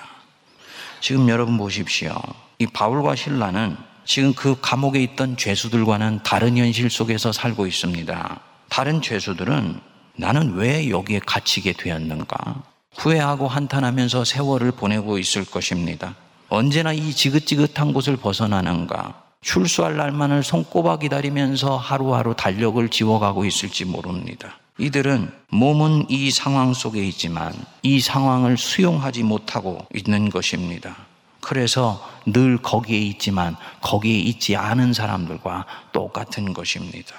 지금 0.99 1.29
여러분 1.29 1.57
보십시오. 1.57 2.19
이 2.59 2.67
바울과 2.67 3.15
신라는 3.15 3.77
지금 4.05 4.33
그 4.33 4.59
감옥에 4.59 5.01
있던 5.03 5.37
죄수들과는 5.37 6.21
다른 6.23 6.57
현실 6.57 6.89
속에서 6.89 7.31
살고 7.31 7.67
있습니다. 7.67 8.39
다른 8.69 9.01
죄수들은 9.01 9.79
나는 10.15 10.53
왜 10.55 10.89
여기에 10.89 11.21
갇히게 11.25 11.73
되었는가? 11.73 12.63
후회하고 12.95 13.47
한탄하면서 13.47 14.25
세월을 14.25 14.71
보내고 14.71 15.17
있을 15.17 15.45
것입니다. 15.45 16.15
언제나 16.53 16.91
이 16.91 17.13
지긋지긋한 17.13 17.93
곳을 17.93 18.17
벗어나는가? 18.17 19.23
출소할 19.39 19.95
날만을 19.95 20.43
손꼽아 20.43 20.97
기다리면서 20.97 21.77
하루하루 21.77 22.35
달력을 22.35 22.89
지워가고 22.89 23.45
있을지 23.45 23.85
모릅니다. 23.85 24.59
이들은 24.77 25.31
몸은 25.47 26.07
이 26.09 26.29
상황 26.29 26.73
속에 26.73 27.01
있지만 27.07 27.53
이 27.83 28.01
상황을 28.01 28.57
수용하지 28.57 29.23
못하고 29.23 29.87
있는 29.95 30.29
것입니다. 30.29 30.97
그래서 31.39 32.05
늘 32.25 32.57
거기에 32.57 32.99
있지만 32.99 33.55
거기에 33.79 34.19
있지 34.19 34.57
않은 34.57 34.91
사람들과 34.91 35.65
똑같은 35.93 36.51
것입니다. 36.51 37.15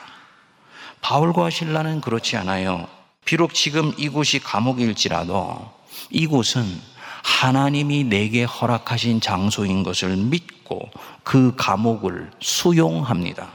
바울과 1.00 1.48
신라는 1.48 2.02
그렇지 2.02 2.36
않아요. 2.36 2.86
비록 3.24 3.54
지금 3.54 3.94
이곳이 3.96 4.40
감옥일지라도 4.40 5.70
이곳은 6.10 6.91
하나님이 7.22 8.04
내게 8.04 8.44
허락하신 8.44 9.20
장소인 9.20 9.82
것을 9.82 10.16
믿고 10.16 10.90
그 11.22 11.54
감옥을 11.56 12.30
수용합니다. 12.40 13.48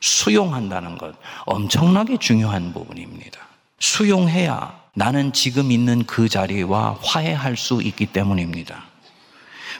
수용한다는 0.00 0.98
것 0.98 1.14
엄청나게 1.46 2.18
중요한 2.18 2.72
부분입니다. 2.72 3.40
수용해야 3.78 4.78
나는 4.94 5.32
지금 5.32 5.72
있는 5.72 6.04
그 6.04 6.28
자리와 6.28 6.98
화해할 7.02 7.56
수 7.56 7.82
있기 7.82 8.06
때문입니다. 8.06 8.84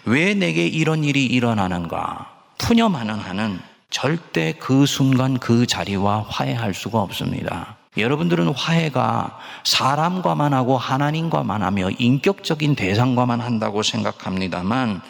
왜 0.07 0.35
내게 0.35 0.67
이런 0.67 1.05
일이 1.05 1.25
일어나는가? 1.25 2.31
푸념하는 2.59 3.15
한은 3.15 3.61
절대 3.91 4.53
그 4.59 4.87
순간 4.87 5.39
그 5.39 5.67
자리와 5.67 6.27
화해할 6.29 6.75
수가 6.75 7.01
없습니다. 7.01 7.77
여러분들은 7.97 8.49
화해가 8.55 9.39
사람과만 9.65 10.53
하고 10.53 10.77
하나님과만 10.77 11.63
하며 11.63 11.91
인격적인 11.91 12.75
대상과만 12.75 13.41
한다고 13.41 13.83
생각합니다만 13.83 15.01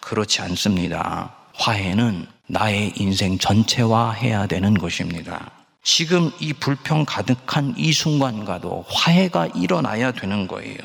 그렇지 0.00 0.40
않습니다. 0.42 1.30
화해는 1.54 2.26
나의 2.46 2.92
인생 2.96 3.38
전체와 3.38 4.12
해야 4.12 4.46
되는 4.46 4.74
것입니다. 4.74 5.50
지금 5.82 6.30
이 6.38 6.52
불평 6.52 7.04
가득한 7.04 7.74
이 7.76 7.92
순간과도 7.92 8.84
화해가 8.88 9.48
일어나야 9.54 10.12
되는 10.12 10.46
거예요. 10.46 10.76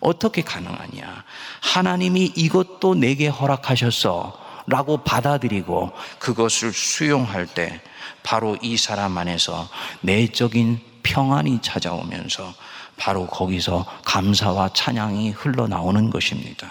어떻게 0.00 0.42
가능하냐? 0.42 1.24
하나님이 1.60 2.32
이것도 2.36 2.94
내게 2.94 3.26
허락하셨어. 3.28 4.48
라고 4.66 4.98
받아들이고 4.98 5.92
그것을 6.18 6.72
수용할 6.74 7.46
때 7.46 7.80
바로 8.28 8.58
이 8.60 8.76
사람 8.76 9.16
안에서 9.16 9.70
내적인 10.02 10.80
평안이 11.02 11.60
찾아오면서 11.62 12.52
바로 12.98 13.26
거기서 13.26 13.86
감사와 14.04 14.68
찬양이 14.74 15.30
흘러나오는 15.30 16.10
것입니다. 16.10 16.68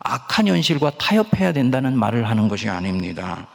악한 0.00 0.48
현실과 0.48 0.90
타협해야 0.90 1.54
된다는 1.54 1.96
말을 1.96 2.28
하는 2.28 2.46
것이 2.46 2.68
아닙니다. 2.68 3.46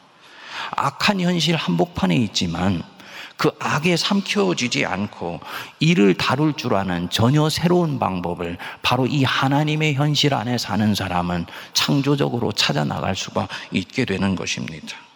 악한 0.71 1.19
현실 1.21 1.55
한복판에 1.55 2.15
있지만 2.15 2.81
그 3.35 3.51
악에 3.59 3.97
삼켜지지 3.97 4.87
않고 4.87 5.39
이를 5.79 6.15
다룰 6.15 6.53
줄 6.53 6.73
아는 6.73 7.07
전혀 7.11 7.51
새로운 7.51 7.99
방법을 7.99 8.57
바로 8.81 9.05
이 9.05 9.23
하나님의 9.23 9.93
현실 9.93 10.33
안에 10.33 10.57
사는 10.57 10.95
사람은 10.95 11.45
창조적으로 11.73 12.51
찾아 12.51 12.83
나갈 12.83 13.15
수가 13.15 13.47
있게 13.71 14.05
되는 14.05 14.35
것입니다. 14.35 15.06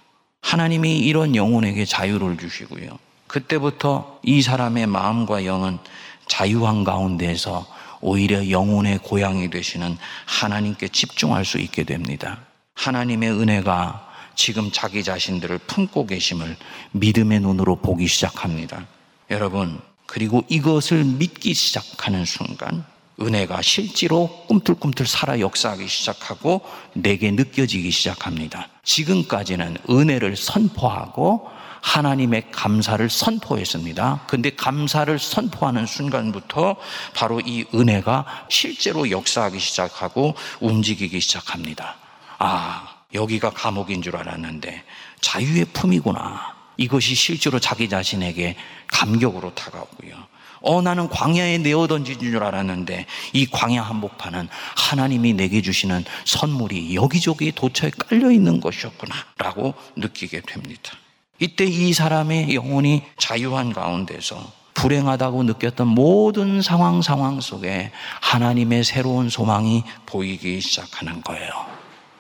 하나님이 0.42 1.00
이런 1.00 1.36
영혼에게 1.36 1.86
자유를 1.86 2.38
주시고요. 2.38 3.00
그때부터 3.28 4.20
이 4.24 4.42
사람의 4.42 4.88
마음과 4.88 5.46
영은 5.46 5.80
자유한 6.28 6.84
가운데서 6.84 7.66
오히려 8.02 8.50
영혼의 8.50 9.00
고향이 9.00 9.50
되시는 9.50 9.98
하나님께 10.26 10.90
집중할 10.90 11.46
수 11.46 11.58
있게 11.60 11.84
됩니다. 11.84 12.40
하나님의 12.74 13.32
은혜가 13.32 14.10
지금 14.36 14.72
자기 14.72 15.04
자신들을 15.04 15.58
품고 15.60 16.08
계심을 16.08 16.58
믿음의 16.94 17.42
눈으로 17.42 17.78
보기 17.78 18.08
시작합니다. 18.08 18.88
여러분, 19.30 19.80
그리고 20.08 20.44
이것을 20.50 21.04
믿기 21.04 21.54
시작하는 21.54 22.26
순간 22.26 22.84
은혜가 23.20 23.62
실제로 23.62 24.46
꿈틀꿈틀 24.48 25.06
살아 25.06 25.40
역사하기 25.40 25.88
시작하고 25.88 26.62
내게 26.94 27.32
느껴지기 27.32 27.92
시작합니다. 27.92 28.70
지금까지는 28.84 29.78
은혜를 29.90 30.36
선포하고 30.36 31.50
하나님의 31.82 32.52
감사를 32.52 33.10
선포했습니다. 33.10 34.26
근데 34.28 34.52
감사를 34.52 35.18
선포하는 35.18 35.86
순간부터 35.86 36.76
바로 37.16 37.42
이 37.42 37.66
은혜가 37.74 38.46
실제로 38.50 39.10
역사하기 39.10 39.60
시작하고 39.60 40.36
움직이기 40.60 41.20
시작합니다. 41.20 41.96
아, 42.38 42.88
여기가 43.14 43.50
감옥인 43.52 44.02
줄 44.02 44.16
알았는데 44.16 44.84
자유의 45.22 45.66
품이구나. 45.74 46.56
이것이 46.78 47.16
실제로 47.16 47.60
자기 47.60 47.90
자신에게 47.90 48.56
감격으로 48.88 49.54
다가오고요. 49.54 50.31
어, 50.62 50.82
나는 50.82 51.10
광야에 51.10 51.58
내어 51.58 51.88
던진 51.88 52.20
줄 52.20 52.44
알았는데 52.44 53.06
이 53.34 53.46
광야 53.48 53.82
한복판은 53.82 54.48
하나님이 54.78 55.34
내게 55.34 55.62
주시는 55.62 56.06
선물이 56.26 56.96
여기저기 56.96 57.52
도처에 57.52 57.92
깔려 57.98 58.32
있는 58.32 58.62
것이었구나. 58.62 59.16
라고 59.38 59.74
느끼게 59.96 60.42
됩니다. 60.42 60.94
이때 61.40 61.66
이 61.66 61.92
사람의 61.92 62.54
영혼이 62.54 63.02
자유한 63.18 63.74
가운데서 63.74 64.62
불행하다고 64.76 65.44
느꼈던 65.44 65.88
모든 65.88 66.62
상황 66.62 67.02
상황 67.02 67.42
속에 67.42 67.92
하나님의 68.22 68.84
새로운 68.84 69.30
소망이 69.30 69.84
보이기 70.06 70.62
시작하는 70.62 71.22
거예요. 71.22 71.52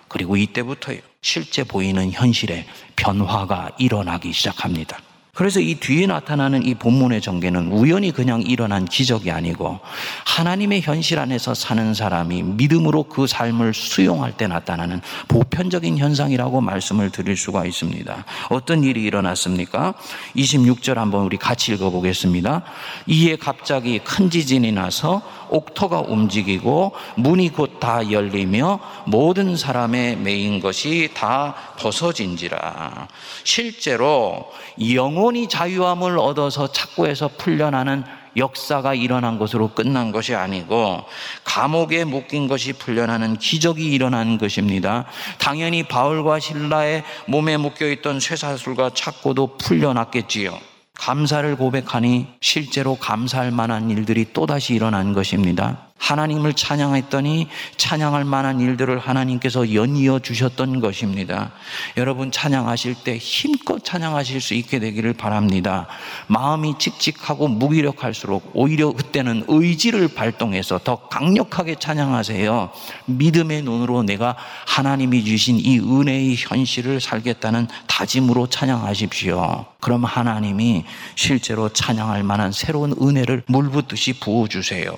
그리고 0.07 0.35
이때부터 0.35 0.93
실제 1.21 1.63
보이는 1.63 2.11
현실에 2.11 2.65
변화가 2.95 3.71
일어나기 3.77 4.33
시작합니다. 4.33 4.97
그래서 5.33 5.59
이 5.59 5.75
뒤에 5.75 6.07
나타나는 6.07 6.65
이 6.65 6.75
본문의 6.75 7.21
전개는 7.21 7.71
우연히 7.71 8.11
그냥 8.11 8.41
일어난 8.41 8.85
기적이 8.85 9.31
아니고 9.31 9.79
하나님의 10.25 10.81
현실 10.81 11.19
안에서 11.19 11.53
사는 11.53 11.93
사람이 11.93 12.43
믿음으로 12.43 13.03
그 13.03 13.27
삶을 13.27 13.73
수용할 13.73 14.37
때 14.37 14.47
나타나는 14.47 15.01
보편적인 15.27 15.97
현상이라고 15.97 16.61
말씀을 16.61 17.09
드릴 17.09 17.35
수가 17.35 17.65
있습니다. 17.65 18.25
어떤 18.49 18.83
일이 18.83 19.03
일어났습니까? 19.03 19.95
26절 20.35 20.95
한번 20.95 21.23
우리 21.25 21.37
같이 21.37 21.73
읽어보겠습니다. 21.73 22.63
이에 23.07 23.35
갑자기 23.35 23.99
큰 23.99 24.29
지진이 24.29 24.71
나서 24.71 25.21
옥토가 25.49 26.01
움직이고 26.01 26.93
문이 27.15 27.49
곧 27.49 27.71
다 27.81 28.11
열리며 28.11 28.79
모든 29.07 29.57
사람의 29.57 30.17
메인 30.17 30.59
것이 30.61 31.09
다 31.15 31.55
벗어진지라. 31.79 33.07
실제로 33.43 34.51
영혼 34.93 35.20
이 35.35 35.47
자유함을 35.47 36.17
얻어서 36.17 36.71
착고에서 36.71 37.29
풀려나는 37.37 38.03
역사가 38.37 38.95
일어난 38.95 39.37
것으로 39.37 39.69
끝난 39.69 40.11
것이 40.11 40.33
아니고 40.33 41.03
감옥에 41.43 42.03
묶인 42.05 42.47
것이 42.47 42.73
풀려나는 42.73 43.37
기적이 43.37 43.91
일어난 43.91 44.37
것입니다. 44.37 45.05
당연히 45.37 45.83
바울과 45.83 46.39
신라의 46.39 47.03
몸에 47.27 47.57
묶여 47.57 47.87
있던 47.87 48.19
쇠사슬과 48.19 48.91
착고도 48.95 49.57
풀려났겠지요. 49.57 50.57
감사를 50.95 51.55
고백하니 51.55 52.27
실제로 52.41 52.95
감사할 52.95 53.51
만한 53.51 53.89
일들이 53.89 54.33
또다시 54.33 54.73
일어난 54.73 55.13
것입니다. 55.13 55.90
하나님을 56.01 56.53
찬양했더니 56.53 57.47
찬양할 57.77 58.25
만한 58.25 58.59
일들을 58.59 58.97
하나님께서 58.97 59.73
연이어 59.73 60.19
주셨던 60.19 60.81
것입니다. 60.81 61.51
여러분 61.95 62.31
찬양하실 62.31 62.95
때 63.03 63.17
힘껏 63.17 63.83
찬양하실 63.83 64.41
수 64.41 64.55
있게 64.55 64.79
되기를 64.79 65.13
바랍니다. 65.13 65.87
마음이 66.27 66.75
칙칙하고 66.79 67.47
무기력할수록 67.47 68.51
오히려 68.55 68.91
그때는 68.91 69.45
의지를 69.47 70.07
발동해서 70.07 70.79
더 70.83 71.07
강력하게 71.07 71.75
찬양하세요. 71.75 72.71
믿음의 73.05 73.61
눈으로 73.61 74.01
내가 74.01 74.35
하나님이 74.65 75.23
주신 75.23 75.57
이 75.59 75.79
은혜의 75.79 76.35
현실을 76.35 76.99
살겠다는 76.99 77.67
다짐으로 77.87 78.47
찬양하십시오. 78.47 79.65
그럼 79.79 80.05
하나님이 80.05 80.83
실제로 81.15 81.69
찬양할 81.69 82.23
만한 82.23 82.51
새로운 82.51 82.95
은혜를 82.99 83.43
물붓듯이 83.47 84.19
부어주세요. 84.19 84.95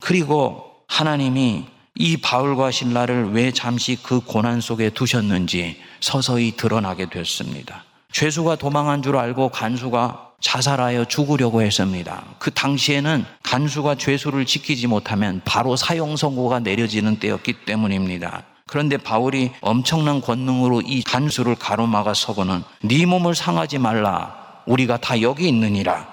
그리고 0.00 0.64
하나님이 0.86 1.66
이 1.94 2.16
바울과 2.16 2.70
신라를 2.70 3.32
왜 3.32 3.50
잠시 3.52 3.98
그 4.00 4.20
고난 4.20 4.60
속에 4.60 4.90
두셨는지 4.90 5.80
서서히 6.00 6.56
드러나게 6.56 7.10
됐습니다. 7.10 7.84
죄수가 8.12 8.56
도망한 8.56 9.02
줄 9.02 9.16
알고 9.16 9.50
간수가 9.50 10.28
자살하여 10.40 11.06
죽으려고 11.06 11.62
했습니다. 11.62 12.24
그 12.38 12.52
당시에는 12.52 13.24
간수가 13.42 13.96
죄수를 13.96 14.46
지키지 14.46 14.86
못하면 14.86 15.42
바로 15.44 15.74
사형 15.74 16.16
선고가 16.16 16.60
내려지는 16.60 17.18
때였기 17.18 17.64
때문입니다. 17.64 18.44
그런데 18.66 18.96
바울이 18.96 19.50
엄청난 19.60 20.20
권능으로 20.20 20.82
이 20.82 21.02
간수를 21.02 21.56
가로막아 21.56 22.14
서고는 22.14 22.62
네 22.82 23.06
몸을 23.06 23.34
상하지 23.34 23.78
말라. 23.78 24.62
우리가 24.66 24.98
다 24.98 25.20
여기 25.20 25.48
있느니라. 25.48 26.06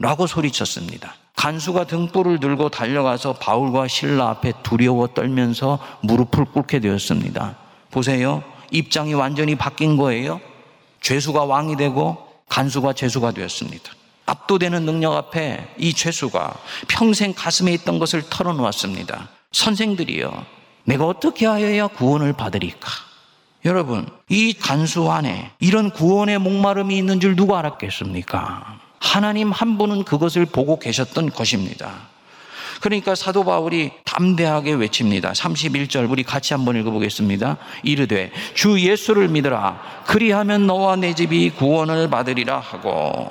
라고 0.00 0.26
소리쳤습니다. 0.26 1.14
간수가 1.38 1.84
등불을 1.84 2.40
들고 2.40 2.68
달려가서 2.68 3.34
바울과 3.34 3.86
신라 3.86 4.28
앞에 4.28 4.54
두려워 4.64 5.06
떨면서 5.06 5.78
무릎을 6.00 6.46
꿇게 6.46 6.80
되었습니다. 6.80 7.54
보세요. 7.92 8.42
입장이 8.72 9.14
완전히 9.14 9.54
바뀐 9.54 9.96
거예요. 9.96 10.40
죄수가 11.00 11.44
왕이 11.44 11.76
되고 11.76 12.26
간수가 12.48 12.92
죄수가 12.94 13.30
되었습니다. 13.30 13.92
압도되는 14.26 14.84
능력 14.84 15.12
앞에 15.12 15.74
이 15.78 15.94
죄수가 15.94 16.54
평생 16.88 17.32
가슴에 17.32 17.72
있던 17.74 18.00
것을 18.00 18.28
털어놓았습니다. 18.28 19.28
선생들이요. 19.52 20.44
내가 20.84 21.06
어떻게 21.06 21.46
하여야 21.46 21.86
구원을 21.86 22.32
받으리까? 22.32 22.90
여러분, 23.64 24.08
이 24.28 24.54
간수 24.54 25.08
안에 25.12 25.52
이런 25.60 25.90
구원의 25.90 26.40
목마름이 26.40 26.98
있는 26.98 27.20
줄 27.20 27.36
누가 27.36 27.60
알았겠습니까? 27.60 28.87
하나님 29.00 29.50
한 29.52 29.78
분은 29.78 30.04
그것을 30.04 30.46
보고 30.46 30.78
계셨던 30.78 31.30
것입니다. 31.30 32.08
그러니까 32.80 33.14
사도 33.14 33.44
바울이 33.44 33.90
담대하게 34.04 34.74
외칩니다. 34.74 35.32
31절 35.32 36.10
우리 36.10 36.22
같이 36.22 36.54
한번 36.54 36.76
읽어보겠습니다. 36.76 37.56
이르되 37.82 38.30
주 38.54 38.80
예수를 38.80 39.28
믿으라 39.28 39.80
그리하면 40.06 40.66
너와 40.66 40.96
내 40.96 41.14
집이 41.14 41.50
구원을 41.50 42.08
받으리라 42.08 42.58
하고 42.58 43.30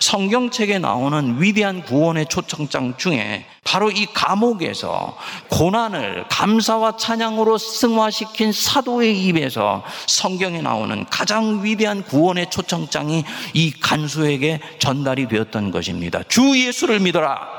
성경책에 0.00 0.78
나오는 0.78 1.40
위대한 1.40 1.82
구원의 1.82 2.26
초청장 2.26 2.96
중에 2.96 3.46
바로 3.64 3.90
이 3.90 4.06
감옥에서 4.06 5.16
고난을 5.50 6.26
감사와 6.28 6.96
찬양으로 6.96 7.58
승화시킨 7.58 8.52
사도의 8.52 9.20
입에서 9.24 9.82
성경에 10.06 10.62
나오는 10.62 11.04
가장 11.06 11.64
위대한 11.64 12.04
구원의 12.04 12.50
초청장이 12.50 13.24
이 13.54 13.72
간수에게 13.72 14.60
전달이 14.78 15.28
되었던 15.28 15.72
것입니다. 15.72 16.22
주 16.28 16.56
예수를 16.56 17.00
믿어라. 17.00 17.55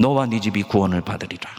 너와 0.00 0.26
네 0.26 0.40
집이 0.40 0.62
구원을 0.62 1.02
받으리라. 1.02 1.50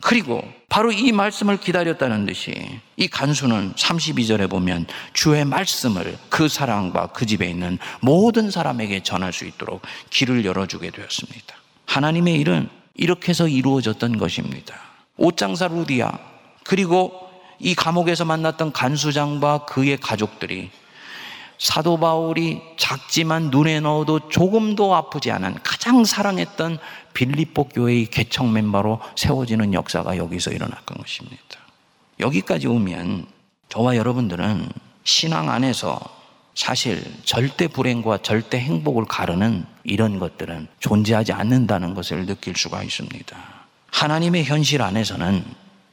그리고 0.00 0.42
바로 0.68 0.90
이 0.90 1.12
말씀을 1.12 1.58
기다렸다는 1.58 2.26
듯이 2.26 2.80
이 2.96 3.08
간수는 3.08 3.74
32절에 3.74 4.50
보면 4.50 4.86
주의 5.12 5.44
말씀을 5.44 6.18
그 6.28 6.48
사랑과 6.48 7.08
그 7.08 7.26
집에 7.26 7.48
있는 7.48 7.78
모든 8.00 8.50
사람에게 8.50 9.02
전할 9.02 9.32
수 9.32 9.44
있도록 9.44 9.82
길을 10.10 10.44
열어주게 10.44 10.90
되었습니다. 10.90 11.54
하나님의 11.86 12.34
일은 12.34 12.68
이렇게 12.94 13.28
해서 13.28 13.48
이루어졌던 13.48 14.18
것입니다. 14.18 14.74
옷장사 15.16 15.68
루디아 15.68 16.10
그리고 16.64 17.12
이 17.58 17.74
감옥에서 17.74 18.24
만났던 18.24 18.72
간수장과 18.72 19.66
그의 19.66 19.98
가족들이 19.98 20.70
사도 21.58 21.98
바울이 21.98 22.60
작지만 22.76 23.50
눈에 23.50 23.80
넣어도 23.80 24.28
조금도 24.28 24.94
아프지 24.94 25.30
않은 25.30 25.54
가장 25.62 26.04
사랑했던 26.04 26.78
빌립보 27.14 27.68
교회의 27.68 28.06
개척 28.06 28.48
멤버로 28.48 29.00
세워지는 29.16 29.72
역사가 29.72 30.16
여기서 30.16 30.50
일어났던 30.50 30.98
것입니다. 30.98 31.58
여기까지 32.20 32.66
오면 32.66 33.26
저와 33.68 33.96
여러분들은 33.96 34.68
신앙 35.04 35.50
안에서 35.50 36.00
사실 36.54 37.02
절대 37.24 37.66
불행과 37.66 38.18
절대 38.18 38.58
행복을 38.58 39.06
가르는 39.06 39.66
이런 39.82 40.18
것들은 40.18 40.68
존재하지 40.80 41.32
않는다는 41.32 41.94
것을 41.94 42.26
느낄 42.26 42.56
수가 42.56 42.82
있습니다. 42.82 43.36
하나님의 43.90 44.44
현실 44.44 44.82
안에서는 44.82 45.44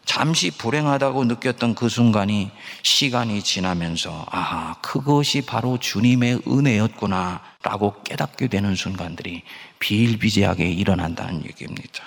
잠시 0.05 0.51
불행하다고 0.51 1.25
느꼈던 1.25 1.75
그 1.75 1.87
순간이 1.87 2.51
시간이 2.83 3.43
지나면서 3.43 4.25
아, 4.29 4.75
그것이 4.81 5.41
바로 5.41 5.77
주님의 5.77 6.41
은혜였구나 6.47 7.41
라고 7.63 8.01
깨닫게 8.03 8.47
되는 8.47 8.75
순간들이 8.75 9.43
비일비재하게 9.79 10.69
일어난다는 10.69 11.45
얘기입니다. 11.45 12.03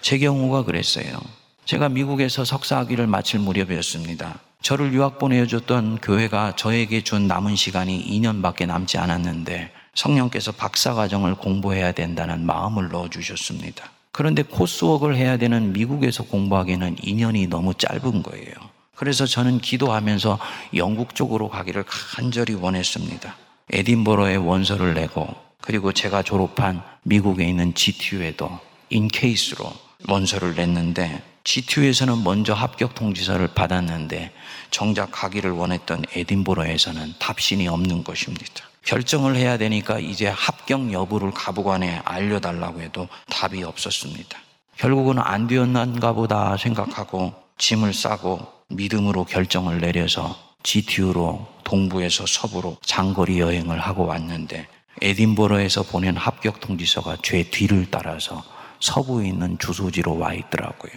제 0.00 0.18
경우가 0.18 0.64
그랬어요. 0.64 1.20
제가 1.64 1.88
미국에서 1.88 2.44
석사학위를 2.44 3.06
마칠 3.06 3.40
무렵이었습니다. 3.40 4.38
저를 4.62 4.92
유학 4.92 5.18
보내줬던 5.18 5.98
교회가 5.98 6.56
저에게 6.56 7.02
준 7.02 7.26
남은 7.26 7.56
시간이 7.56 8.06
2년밖에 8.06 8.66
남지 8.66 8.98
않았는데 8.98 9.72
성령께서 9.94 10.52
박사과정을 10.52 11.36
공부해야 11.36 11.92
된다는 11.92 12.44
마음을 12.46 12.88
넣어주셨습니다. 12.88 13.97
그런데 14.18 14.42
코스웍을 14.42 15.14
해야 15.14 15.36
되는 15.36 15.72
미국에서 15.72 16.24
공부하기에는 16.24 16.96
2년이 16.96 17.48
너무 17.48 17.72
짧은 17.72 18.24
거예요. 18.24 18.52
그래서 18.96 19.26
저는 19.26 19.60
기도하면서 19.60 20.40
영국 20.74 21.14
쪽으로 21.14 21.48
가기를 21.48 21.84
간절히 21.86 22.54
원했습니다. 22.54 23.36
에딘버러에 23.70 24.34
원서를 24.34 24.94
내고 24.94 25.28
그리고 25.60 25.92
제가 25.92 26.24
졸업한 26.24 26.82
미국에 27.04 27.48
있는 27.48 27.74
GTU에도 27.74 28.58
인케이스로 28.90 29.72
원서를 30.08 30.56
냈는데 30.56 31.22
GTU에서는 31.44 32.24
먼저 32.24 32.54
합격 32.54 32.96
통지서를 32.96 33.46
받았는데 33.54 34.32
정작 34.72 35.12
가기를 35.12 35.52
원했던 35.52 36.02
에딘버러에서는 36.16 37.14
답신이 37.20 37.68
없는 37.68 38.02
것입니다. 38.02 38.64
결정을 38.88 39.36
해야 39.36 39.58
되니까 39.58 39.98
이제 39.98 40.28
합격 40.28 40.90
여부를 40.90 41.30
가부관에 41.32 42.00
알려달라고 42.06 42.80
해도 42.80 43.06
답이 43.28 43.62
없었습니다. 43.62 44.38
결국은 44.78 45.18
안 45.18 45.46
되었는가 45.46 46.14
보다 46.14 46.56
생각하고 46.56 47.34
짐을 47.58 47.92
싸고 47.92 48.40
믿음으로 48.68 49.26
결정을 49.26 49.82
내려서 49.82 50.38
GTU로 50.62 51.46
동부에서 51.64 52.24
서부로 52.26 52.78
장거리 52.80 53.40
여행을 53.40 53.78
하고 53.78 54.06
왔는데 54.06 54.66
에딘버러에서 55.02 55.82
보낸 55.82 56.16
합격 56.16 56.60
통지서가 56.60 57.18
제 57.22 57.42
뒤를 57.42 57.88
따라서 57.90 58.42
서부에 58.80 59.28
있는 59.28 59.58
주소지로 59.58 60.16
와 60.16 60.32
있더라고요. 60.32 60.92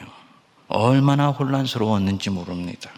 얼마나 0.70 1.28
혼란스러웠는지 1.28 2.30
모릅니다. 2.30 2.90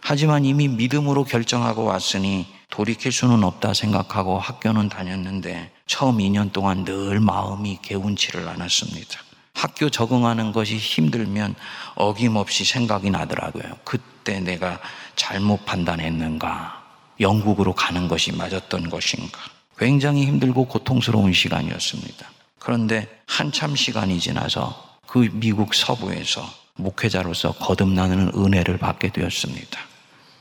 하지만 0.00 0.44
이미 0.44 0.68
믿음으로 0.68 1.24
결정하고 1.24 1.82
왔으니 1.82 2.46
돌이킬 2.70 3.12
수는 3.12 3.44
없다 3.44 3.74
생각하고 3.74 4.38
학교는 4.38 4.88
다녔는데 4.88 5.70
처음 5.86 6.18
2년 6.18 6.52
동안 6.52 6.84
늘 6.84 7.20
마음이 7.20 7.78
개운치를 7.82 8.48
않았습니다. 8.48 9.20
학교 9.54 9.88
적응하는 9.88 10.52
것이 10.52 10.76
힘들면 10.76 11.54
어김없이 11.94 12.64
생각이 12.64 13.10
나더라고요. 13.10 13.78
그때 13.84 14.40
내가 14.40 14.78
잘못 15.14 15.64
판단했는가? 15.64 16.84
영국으로 17.20 17.72
가는 17.72 18.08
것이 18.08 18.32
맞았던 18.32 18.90
것인가? 18.90 19.40
굉장히 19.78 20.26
힘들고 20.26 20.66
고통스러운 20.66 21.32
시간이었습니다. 21.32 22.30
그런데 22.58 23.08
한참 23.26 23.74
시간이 23.74 24.20
지나서 24.20 24.98
그 25.06 25.30
미국 25.32 25.74
서부에서 25.74 26.46
목회자로서 26.74 27.52
거듭나는 27.52 28.32
은혜를 28.34 28.76
받게 28.78 29.10
되었습니다. 29.12 29.80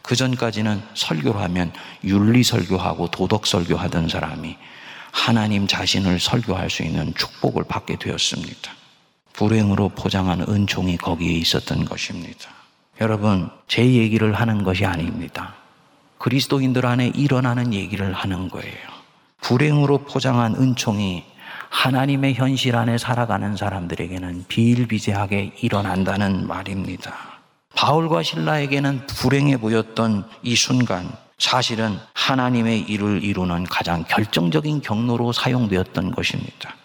그 0.06 0.16
전까지는 0.16 0.84
설교를 0.94 1.42
하면 1.42 1.74
윤리 2.04 2.44
설교하고 2.44 3.08
도덕 3.08 3.48
설교하던 3.48 4.08
사람이 4.08 4.56
하나님 5.12 5.66
자신을 5.66 6.20
설교할 6.20 6.70
수 6.70 6.84
있는 6.84 7.12
축복을 7.16 7.64
받게 7.64 7.96
되었습니다. 7.96 8.72
불행으로 9.34 9.90
포장한 9.90 10.46
은총이 10.48 10.98
거기에 10.98 11.32
있었던 11.32 11.86
것입니다. 11.86 12.52
여러분, 13.02 13.50
제 13.68 13.84
얘기를 13.84 14.34
하는 14.34 14.64
것이 14.64 14.86
아닙니다. 14.86 15.56
그리스도인들 16.20 16.86
안에 16.86 17.12
일어나는 17.16 17.74
얘기를 17.74 18.14
하는 18.14 18.48
거예요. 18.48 18.76
불행으로 19.42 20.00
포장한 20.00 20.56
은총이 20.56 21.24
하나님의 21.70 22.36
현실 22.36 22.76
안에 22.76 23.00
살아가는 23.00 23.58
사람들에게는 23.58 24.46
비일비재하게 24.48 25.54
일어난다는 25.62 26.48
말입니다. 26.48 27.35
바울과 27.76 28.24
신라에게는 28.24 29.08
불행해 29.08 29.58
보였던 29.58 30.28
이 30.44 30.56
순간 30.56 31.12
사실은 31.38 32.00
하나님의 32.14 32.82
일을 32.82 33.24
이루는 33.24 33.66
가장 33.66 34.04
결정적인 34.08 34.82
경로로 34.82 35.34
사용되었던 35.34 36.12
것입니다. 36.12 36.76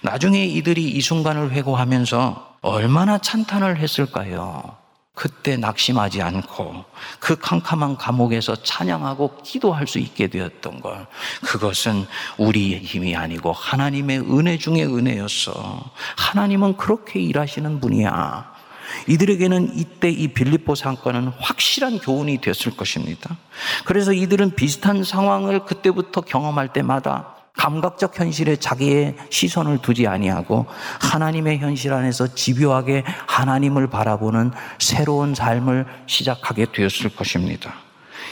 나중에 0.00 0.44
이들이 0.44 0.88
이 0.88 1.00
순간을 1.00 1.50
회고하면서 1.50 2.56
얼마나 2.62 3.18
찬탄을 3.18 3.78
했을까요? 3.78 4.76
그때 5.14 5.56
낙심하지 5.56 6.22
않고 6.22 6.84
그 7.20 7.36
캄캄한 7.36 7.96
감옥에서 7.96 8.56
찬양하고 8.56 9.42
기도할 9.42 9.86
수 9.86 9.98
있게 9.98 10.28
되었던 10.28 10.80
것. 10.80 11.06
그것은 11.42 12.06
우리의 12.38 12.80
힘이 12.80 13.14
아니고 13.14 13.52
하나님의 13.52 14.20
은혜 14.20 14.56
중의 14.56 14.86
은혜였어. 14.86 15.90
하나님은 16.16 16.76
그렇게 16.78 17.20
일하시는 17.20 17.80
분이야. 17.80 18.51
이들에게는 19.06 19.78
이때 19.78 20.10
이 20.10 20.28
빌립보 20.28 20.74
사건은 20.74 21.28
확실한 21.38 21.98
교훈이 21.98 22.40
되었을 22.40 22.76
것입니다. 22.76 23.36
그래서 23.84 24.12
이들은 24.12 24.54
비슷한 24.54 25.04
상황을 25.04 25.64
그때부터 25.64 26.22
경험할 26.22 26.72
때마다 26.72 27.36
감각적 27.56 28.18
현실에 28.18 28.56
자기의 28.56 29.14
시선을 29.30 29.78
두지 29.82 30.06
아니하고 30.06 30.66
하나님의 31.00 31.58
현실 31.58 31.92
안에서 31.92 32.34
집요하게 32.34 33.04
하나님을 33.26 33.88
바라보는 33.88 34.52
새로운 34.78 35.34
삶을 35.34 35.86
시작하게 36.06 36.66
되었을 36.72 37.10
것입니다. 37.14 37.74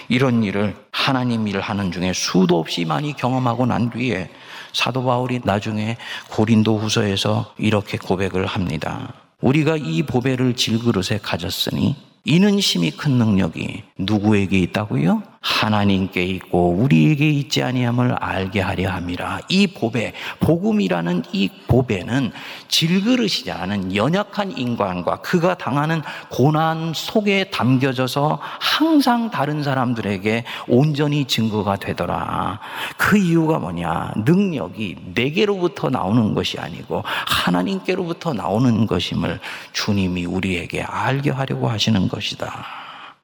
이런 0.08 0.42
일을 0.42 0.74
하나님 0.90 1.46
일을 1.46 1.60
하는 1.60 1.92
중에 1.92 2.12
수도 2.12 2.58
없이 2.58 2.84
많이 2.84 3.14
경험하고 3.14 3.66
난 3.66 3.90
뒤에 3.90 4.30
사도 4.72 5.04
바울이 5.04 5.40
나중에 5.44 5.96
고린도 6.30 6.78
후서에서 6.78 7.54
이렇게 7.58 7.98
고백을 7.98 8.46
합니다. 8.46 9.12
우리가 9.40 9.76
이 9.76 10.02
보배를 10.02 10.54
질그릇에 10.54 11.18
가졌으니 11.22 11.96
이는 12.24 12.60
심히 12.60 12.90
큰 12.90 13.12
능력이 13.12 13.82
누구에게 13.98 14.58
있다고요? 14.58 15.22
하나님께 15.40 16.22
있고 16.22 16.70
우리에게 16.72 17.30
있지 17.30 17.62
아니함을 17.62 18.12
알게 18.12 18.60
하려 18.60 18.90
함이라. 18.90 19.40
이 19.48 19.66
보배, 19.66 20.12
복음이라는 20.40 21.22
이 21.32 21.48
보배는 21.66 22.32
질그릇이지 22.68 23.50
않은 23.50 23.96
연약한 23.96 24.56
인간과 24.56 25.22
그가 25.22 25.56
당하는 25.56 26.02
고난 26.28 26.92
속에 26.94 27.44
담겨져서 27.50 28.38
항상 28.42 29.30
다른 29.30 29.62
사람들에게 29.62 30.44
온전히 30.68 31.24
증거가 31.24 31.76
되더라. 31.76 32.60
그 32.98 33.16
이유가 33.16 33.58
뭐냐? 33.58 34.12
능력이 34.26 34.96
내게로부터 35.14 35.88
나오는 35.88 36.34
것이 36.34 36.58
아니고 36.58 37.02
하나님께로부터 37.04 38.34
나오는 38.34 38.86
것임을 38.86 39.40
주님이 39.72 40.26
우리에게 40.26 40.82
알게 40.82 41.30
하려고 41.30 41.68
하시는 41.68 42.08
것이다. 42.08 42.66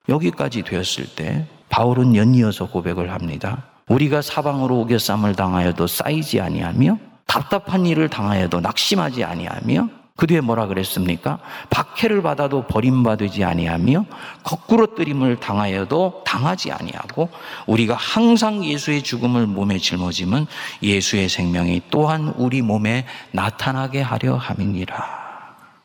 여기까지 0.09 0.63
되었을 0.63 1.07
때 1.15 1.47
바울은 1.69 2.17
연이어서 2.17 2.69
고백을 2.69 3.13
합니다. 3.13 3.65
우리가 3.89 4.23
사방으로 4.23 4.81
오겨쌈을 4.81 5.35
당하여도 5.35 5.87
쌓이지 5.87 6.41
아니하며 6.41 6.99
답답한 7.27 7.87
일을 7.87 8.09
당하여도 8.09 8.61
낙심하지 8.61 9.25
아니하며 9.25 9.89
그 10.17 10.27
뒤에 10.27 10.41
뭐라 10.41 10.67
그랬습니까? 10.67 11.39
박해를 11.69 12.23
받아도 12.23 12.67
버림받지 12.67 13.45
아니하며 13.45 14.07
거꾸로 14.43 14.95
뜨림을 14.95 15.37
당하여도 15.41 16.23
당하지 16.25 16.73
아니하고 16.73 17.29
우리가 17.67 17.95
항상 17.95 18.65
예수의 18.65 19.03
죽음을 19.03 19.47
몸에 19.47 19.79
짊어짐은 19.79 20.47
예수의 20.83 21.29
생명이 21.29 21.83
또한 21.91 22.33
우리 22.37 22.63
몸에 22.63 23.07
나타나게 23.33 24.01
하려 24.01 24.37
함이니라. 24.37 25.27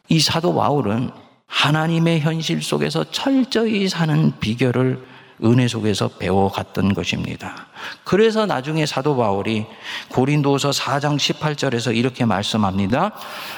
이 0.08 0.20
사도 0.22 0.56
바울은 0.56 1.12
하나님의 1.48 2.22
현실 2.22 2.62
속에서 2.62 3.04
철저히 3.12 3.90
사는 3.90 4.32
비결을 4.40 5.11
은혜 5.44 5.68
속에서 5.68 6.08
배워갔던 6.08 6.94
것입니다. 6.94 7.68
그래서 8.04 8.46
나중에 8.46 8.86
사도 8.86 9.16
바울이 9.16 9.66
고린도서 10.10 10.70
4장 10.72 11.18
18절에서 11.18 11.96
이렇게 11.96 12.26
말씀합니다. 12.26 13.12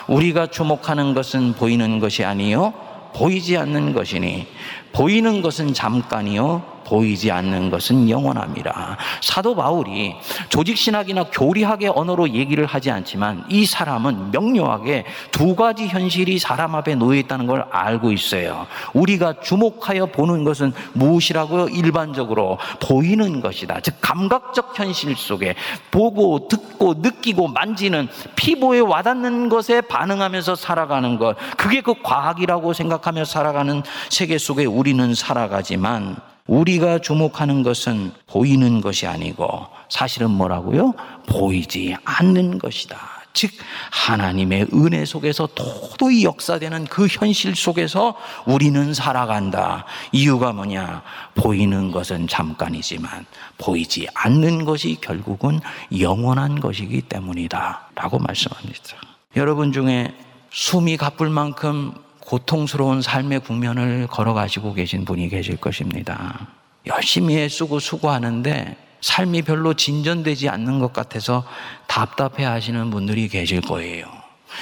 우리가 0.07 0.47
주목하는 0.47 1.13
것은 1.13 1.53
보이는 1.53 1.99
것이 1.99 2.23
아니요 2.23 2.73
보이지 3.13 3.57
않는 3.57 3.93
것이니 3.93 4.47
보이는 4.93 5.41
것은 5.41 5.73
잠깐이요 5.73 6.73
보이지 6.83 7.31
않는 7.31 7.69
것은 7.69 8.09
영원합니다. 8.09 8.97
사도 9.21 9.55
바울이 9.55 10.15
조직신학이나 10.49 11.25
교리학의 11.31 11.91
언어로 11.95 12.29
얘기를 12.31 12.65
하지 12.65 12.91
않지만 12.91 13.45
이 13.49 13.65
사람은 13.65 14.31
명료하게 14.31 15.05
두 15.31 15.55
가지 15.55 15.87
현실이 15.87 16.39
사람 16.39 16.75
앞에 16.75 16.95
놓여 16.95 17.17
있다는 17.19 17.47
걸 17.47 17.65
알고 17.71 18.11
있어요. 18.11 18.67
우리가 18.93 19.35
주목하여 19.41 20.07
보는 20.07 20.43
것은 20.43 20.73
무엇이라고요? 20.93 21.69
일반적으로 21.69 22.57
보이는 22.81 23.41
것이다. 23.41 23.79
즉, 23.81 23.95
감각적 24.01 24.77
현실 24.77 25.15
속에 25.15 25.55
보고, 25.89 26.47
듣고, 26.47 26.95
느끼고, 26.97 27.47
만지는 27.47 28.07
피부에 28.35 28.79
와닿는 28.79 29.49
것에 29.49 29.81
반응하면서 29.81 30.55
살아가는 30.55 31.17
것. 31.17 31.37
그게 31.57 31.81
그 31.81 31.93
과학이라고 32.03 32.73
생각하며 32.73 33.25
살아가는 33.25 33.83
세계 34.09 34.37
속에 34.37 34.65
우리 34.65 34.82
는 34.91 35.15
살아가지만 35.15 36.17
우리가 36.47 36.99
주목하는 36.99 37.63
것은 37.63 38.11
보이는 38.27 38.81
것이 38.81 39.07
아니고 39.07 39.67
사실은 39.87 40.29
뭐라고요? 40.31 40.93
보이지 41.29 41.95
않는 42.03 42.59
것이다. 42.59 42.97
즉, 43.33 43.51
하나님의 43.89 44.67
은혜 44.73 45.05
속에서 45.05 45.47
도도히 45.55 46.23
역사되는 46.23 46.85
그 46.85 47.07
현실 47.07 47.55
속에서 47.55 48.15
우리는 48.45 48.93
살아간다. 48.93 49.85
이유가 50.11 50.53
뭐냐? 50.53 51.01
보이는 51.33 51.91
것은 51.91 52.27
잠깐이지만 52.27 53.25
보이지 53.57 54.07
않는 54.13 54.65
것이 54.65 54.97
결국은 55.01 55.59
영원한 55.99 56.59
것이기 56.59 57.01
때문이다. 57.01 57.89
라고 57.95 58.19
말씀합니다. 58.19 58.97
여러분 59.35 59.71
중에 59.71 60.13
숨이 60.51 60.97
가쁠 60.97 61.29
만큼 61.29 61.93
고통스러운 62.25 63.01
삶의 63.01 63.41
국면을 63.41 64.07
걸어가시고 64.07 64.73
계신 64.73 65.05
분이 65.05 65.29
계실 65.29 65.57
것입니다. 65.57 66.47
열심히 66.85 67.37
애쓰고 67.37 67.79
수고하는데 67.79 68.77
삶이 69.01 69.41
별로 69.41 69.73
진전되지 69.73 70.49
않는 70.49 70.79
것 70.79 70.93
같아서 70.93 71.45
답답해 71.87 72.45
하시는 72.45 72.89
분들이 72.89 73.27
계실 73.27 73.61
거예요. 73.61 74.05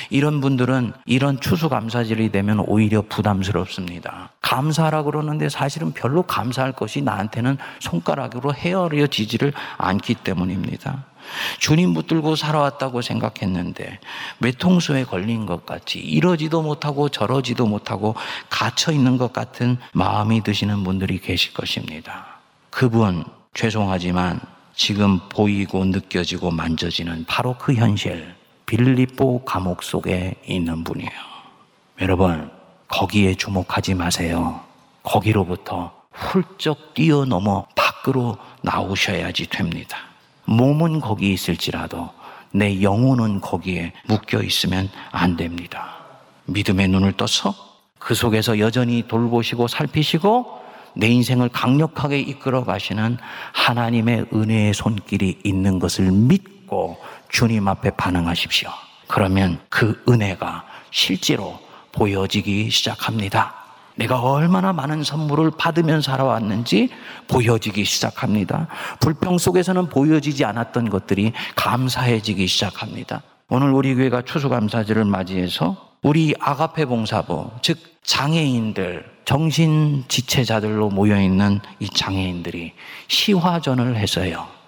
이런 0.10 0.42
분들은 0.42 0.94
이런 1.06 1.40
추수감사절이 1.40 2.32
되면 2.32 2.60
오히려 2.60 3.02
부담스럽습니다. 3.02 4.32
감사하라 4.42 5.04
그러는데 5.04 5.50
사실은 5.50 5.92
별로 5.92 6.24
감사할 6.24 6.72
것이 6.72 7.02
나한테는 7.02 7.58
손가락으로 7.80 8.54
헤어려지지를 8.54 9.54
않기 9.78 10.16
때문입니다. 10.16 11.06
주님 11.60 11.94
붙들고 11.94 12.36
살아왔다고 12.36 13.02
생각했는데 13.02 14.00
외통수에 14.40 15.04
걸린 15.04 15.46
것 15.46 15.66
같이 15.66 16.00
이러지도 16.00 16.62
못하고 16.62 17.10
저러지도 17.10 17.66
못하고 17.66 18.16
갇혀 18.50 18.92
있는 18.92 19.18
것 19.18 19.34
같은 19.34 19.78
마음이 19.94 20.44
드시는 20.44 20.84
분들이 20.84 21.20
계실 21.20 21.54
것입니다. 21.54 22.40
그분 22.70 23.24
죄송하지만 23.54 24.40
지금 24.74 25.20
보이고 25.30 25.84
느껴지고 25.86 26.52
만져지는 26.52 27.26
바로 27.28 27.56
그 27.58 27.74
현실 27.74 28.34
빌립보 28.66 29.44
감옥 29.44 29.84
속에 29.84 30.36
있는 30.46 30.84
분이에요. 30.84 31.12
여러분 32.00 32.50
거기에 32.88 33.36
주목하지 33.36 33.94
마세요. 33.96 34.62
거기로부터 35.04 35.94
훌쩍 36.12 36.94
뛰어넘어 36.94 37.66
밖으로 37.76 38.38
나오셔야지 38.62 39.48
됩니다. 39.48 39.98
몸은 40.52 41.00
거기 41.00 41.34
있을지라도 41.34 42.10
내 42.52 42.82
영혼은 42.82 43.42
거기에 43.42 43.94
묶여 44.08 44.42
있으면 44.42 44.90
안 45.12 45.38
됩니다. 45.38 45.96
믿음의 46.46 46.90
눈을 46.90 47.14
떠서 47.14 47.56
그 47.98 48.14
속에서 48.14 48.60
여전히 48.60 49.08
돌보시고 49.08 49.68
살피시고 49.68 50.60
내 50.96 51.08
인생을 51.08 51.50
강력하게 51.50 52.20
이끌어 52.20 52.66
가시는 52.66 53.18
하나님의 53.54 54.26
은혜의 54.34 54.74
손길이 54.74 55.40
있는 55.44 55.80
것을 55.80 56.12
믿고 56.12 56.98
주님 57.30 57.68
앞에 57.68 57.92
반응하십시오. 57.92 58.70
그러면 59.08 59.60
그 59.70 60.04
은혜가 60.10 60.66
실제로 60.90 61.60
보여지기 61.94 62.70
시작합니다. 62.70 63.61
내가 63.96 64.22
얼마나 64.22 64.74
많은 64.74 65.04
선물을 65.04 65.52
받으면 65.58 66.02
살아왔는지 66.02 66.90
보여지기 67.28 67.84
시작합니다. 67.84 68.68
불평 69.00 69.38
속에서는 69.38 69.90
보여지지 69.90 70.46
않았던 70.46 70.90
것들이 70.90 71.34
감사해지기 71.56 72.48
시작합니다. 72.48 73.22
오늘 73.50 73.72
우리 73.72 73.96
교회가 73.96 74.22
추수감사절을 74.22 75.06
맞이해서 75.06 75.92
우리 76.04 76.34
아가페 76.40 76.86
봉사부, 76.86 77.52
즉 77.62 77.78
장애인들, 78.04 79.06
정신 79.26 80.04
지체자들로 80.08 80.90
모여 80.90 81.22
있는 81.22 81.60
이 81.80 81.88
장애인들이 81.88 82.74
시화전을 83.08 83.96
해서요. 83.98 84.61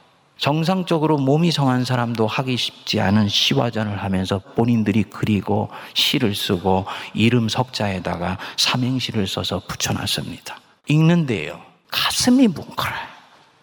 정상적으로 0.44 1.18
몸이 1.20 1.52
성한 1.52 1.86
사람도 1.86 2.28
하기 2.28 2.58
쉽지 2.58 3.00
않은 3.00 3.30
시화전을 3.30 4.04
하면서 4.04 4.40
본인들이 4.40 5.04
그리고 5.04 5.70
시를 5.94 6.36
쓰고 6.36 6.86
이름 7.14 7.48
석자에다가 7.48 8.38
삼행시를 8.58 9.26
써서 9.26 9.62
붙여놨습니다. 9.66 10.58
읽는데요. 10.90 11.62
가슴이 11.90 12.50
뭉클해요. 12.50 13.08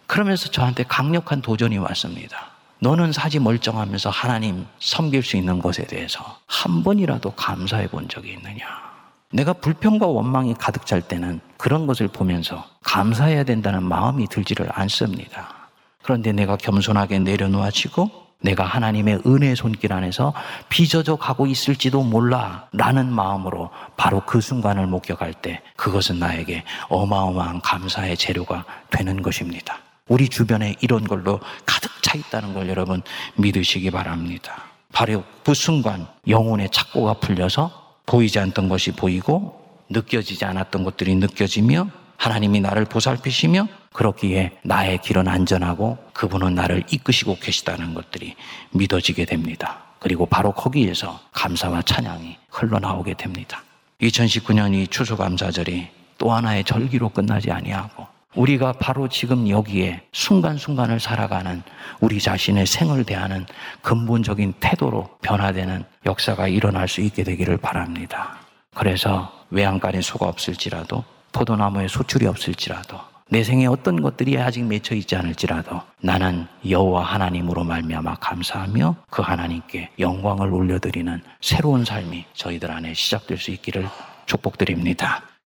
그러면서 0.07 0.49
저한테 0.49 0.85
강력한 0.85 1.43
도전이 1.43 1.77
왔습니다. 1.77 2.53
너는 2.79 3.13
사지 3.13 3.39
멀쩡하면서 3.39 4.09
하나님 4.09 4.65
섬길 4.79 5.23
수 5.23 5.37
있는 5.37 5.59
것에 5.59 5.85
대해서 5.85 6.39
한 6.47 6.83
번이라도 6.83 7.33
감사해 7.33 7.89
본 7.89 8.09
적이 8.09 8.33
있느냐? 8.39 8.65
내가 9.33 9.53
불평과 9.53 10.07
원망이 10.07 10.55
가득 10.55 10.87
찰 10.87 11.03
때는 11.03 11.41
그런 11.59 11.87
것을 11.87 12.09
보면서 12.09 12.65
감사해야 12.85 13.45
된다는 13.45 13.83
마음이 13.83 14.29
들지를 14.29 14.71
않습니다. 14.73 15.60
그런데 16.03 16.33
내가 16.33 16.57
겸손하게 16.57 17.21
내려놓아지고 17.21 18.11
내가 18.43 18.65
하나님의 18.65 19.23
은혜 19.27 19.55
손길 19.55 19.93
안에서 19.93 20.33
빚어져 20.69 21.17
가고 21.17 21.47
있을지도 21.47 22.03
몰라 22.03 22.69
라는 22.73 23.13
마음으로 23.13 23.71
바로 23.97 24.23
그 24.25 24.41
순간을 24.41 24.87
목격할 24.87 25.35
때 25.35 25.63
그것은 25.77 26.19
나에게 26.19 26.65
어마어마한 26.89 27.61
감사의 27.61 28.17
재료가 28.17 28.65
되는 28.91 29.21
것입니다. 29.21 29.79
우리 30.09 30.29
주변에 30.29 30.75
이런 30.81 31.05
걸로 31.05 31.39
가득 31.67 31.91
차 32.03 32.17
있다는 32.17 32.55
걸 32.55 32.69
여러분 32.69 33.03
믿으시기 33.37 33.91
바랍니다. 33.91 34.65
바로 34.93 35.23
그 35.45 35.55
순간 35.55 36.07
영혼의 36.27 36.71
착고가 36.71 37.15
풀려서 37.15 37.71
보이지 38.07 38.39
않던 38.41 38.69
것이 38.69 38.93
보이고 38.93 39.61
느껴지지 39.91 40.45
않았던 40.45 40.83
것들이 40.85 41.15
느껴지며 41.17 41.89
하나님이 42.21 42.61
나를 42.61 42.85
보살피시며 42.85 43.67
그렇기에 43.95 44.53
나의 44.63 44.99
길은 44.99 45.27
안전하고 45.27 45.97
그분은 46.13 46.55
나를 46.55 46.85
이끄시고 46.91 47.39
계시다는 47.41 47.95
것들이 47.95 48.37
믿어지게 48.73 49.25
됩니다. 49.25 49.79
그리고 49.99 50.27
바로 50.27 50.53
거기에서 50.53 51.19
감사와 51.33 51.81
찬양이 51.81 52.37
흘러나오게 52.51 53.15
됩니다. 53.15 53.63
2019년 54.03 54.75
이 54.75 54.87
추수감사절이 54.87 55.89
또 56.19 56.31
하나의 56.31 56.65
절기로 56.65 57.09
끝나지 57.09 57.51
아니하고 57.51 58.07
우리가 58.35 58.75
바로 58.75 59.09
지금 59.09 59.49
여기에 59.49 60.03
순간순간을 60.13 61.01
살아가는 61.01 61.63
우리 62.01 62.21
자신의 62.21 62.67
생을 62.67 63.05
대하는 63.05 63.47
근본적인 63.81 64.55
태도로 64.61 65.09
변화되는 65.23 65.85
역사가 66.05 66.49
일어날 66.49 66.87
수 66.87 67.01
있게 67.01 67.25
되기를 67.25 67.57
바랍니다. 67.57 68.37
그래서 68.75 69.33
외양간에 69.49 70.03
소가 70.03 70.29
없을지라도 70.29 71.03
포도나무에 71.33 71.89
소출이 71.89 72.27
없을지라도 72.27 72.99
내 73.33 73.45
생에 73.45 73.67
어떤 73.67 74.03
것들이 74.03 74.39
아직 74.39 74.65
맺혀 74.65 74.97
있지 74.97 75.15
않을지라도 75.15 75.81
나는 76.01 76.49
여호와 76.69 77.05
하나님으로 77.05 77.63
말미암아 77.63 78.17
감사하며 78.17 78.97
그 79.09 79.23
하나님께 79.23 79.91
영광을 80.01 80.53
올려드리는 80.53 81.23
새로운 81.41 81.85
삶이 81.85 82.25
저희들 82.35 82.73
안에 82.73 82.93
시작될 82.95 83.39
수 83.39 83.53
있기를 83.53 83.89
축복드립니다. 84.27 85.30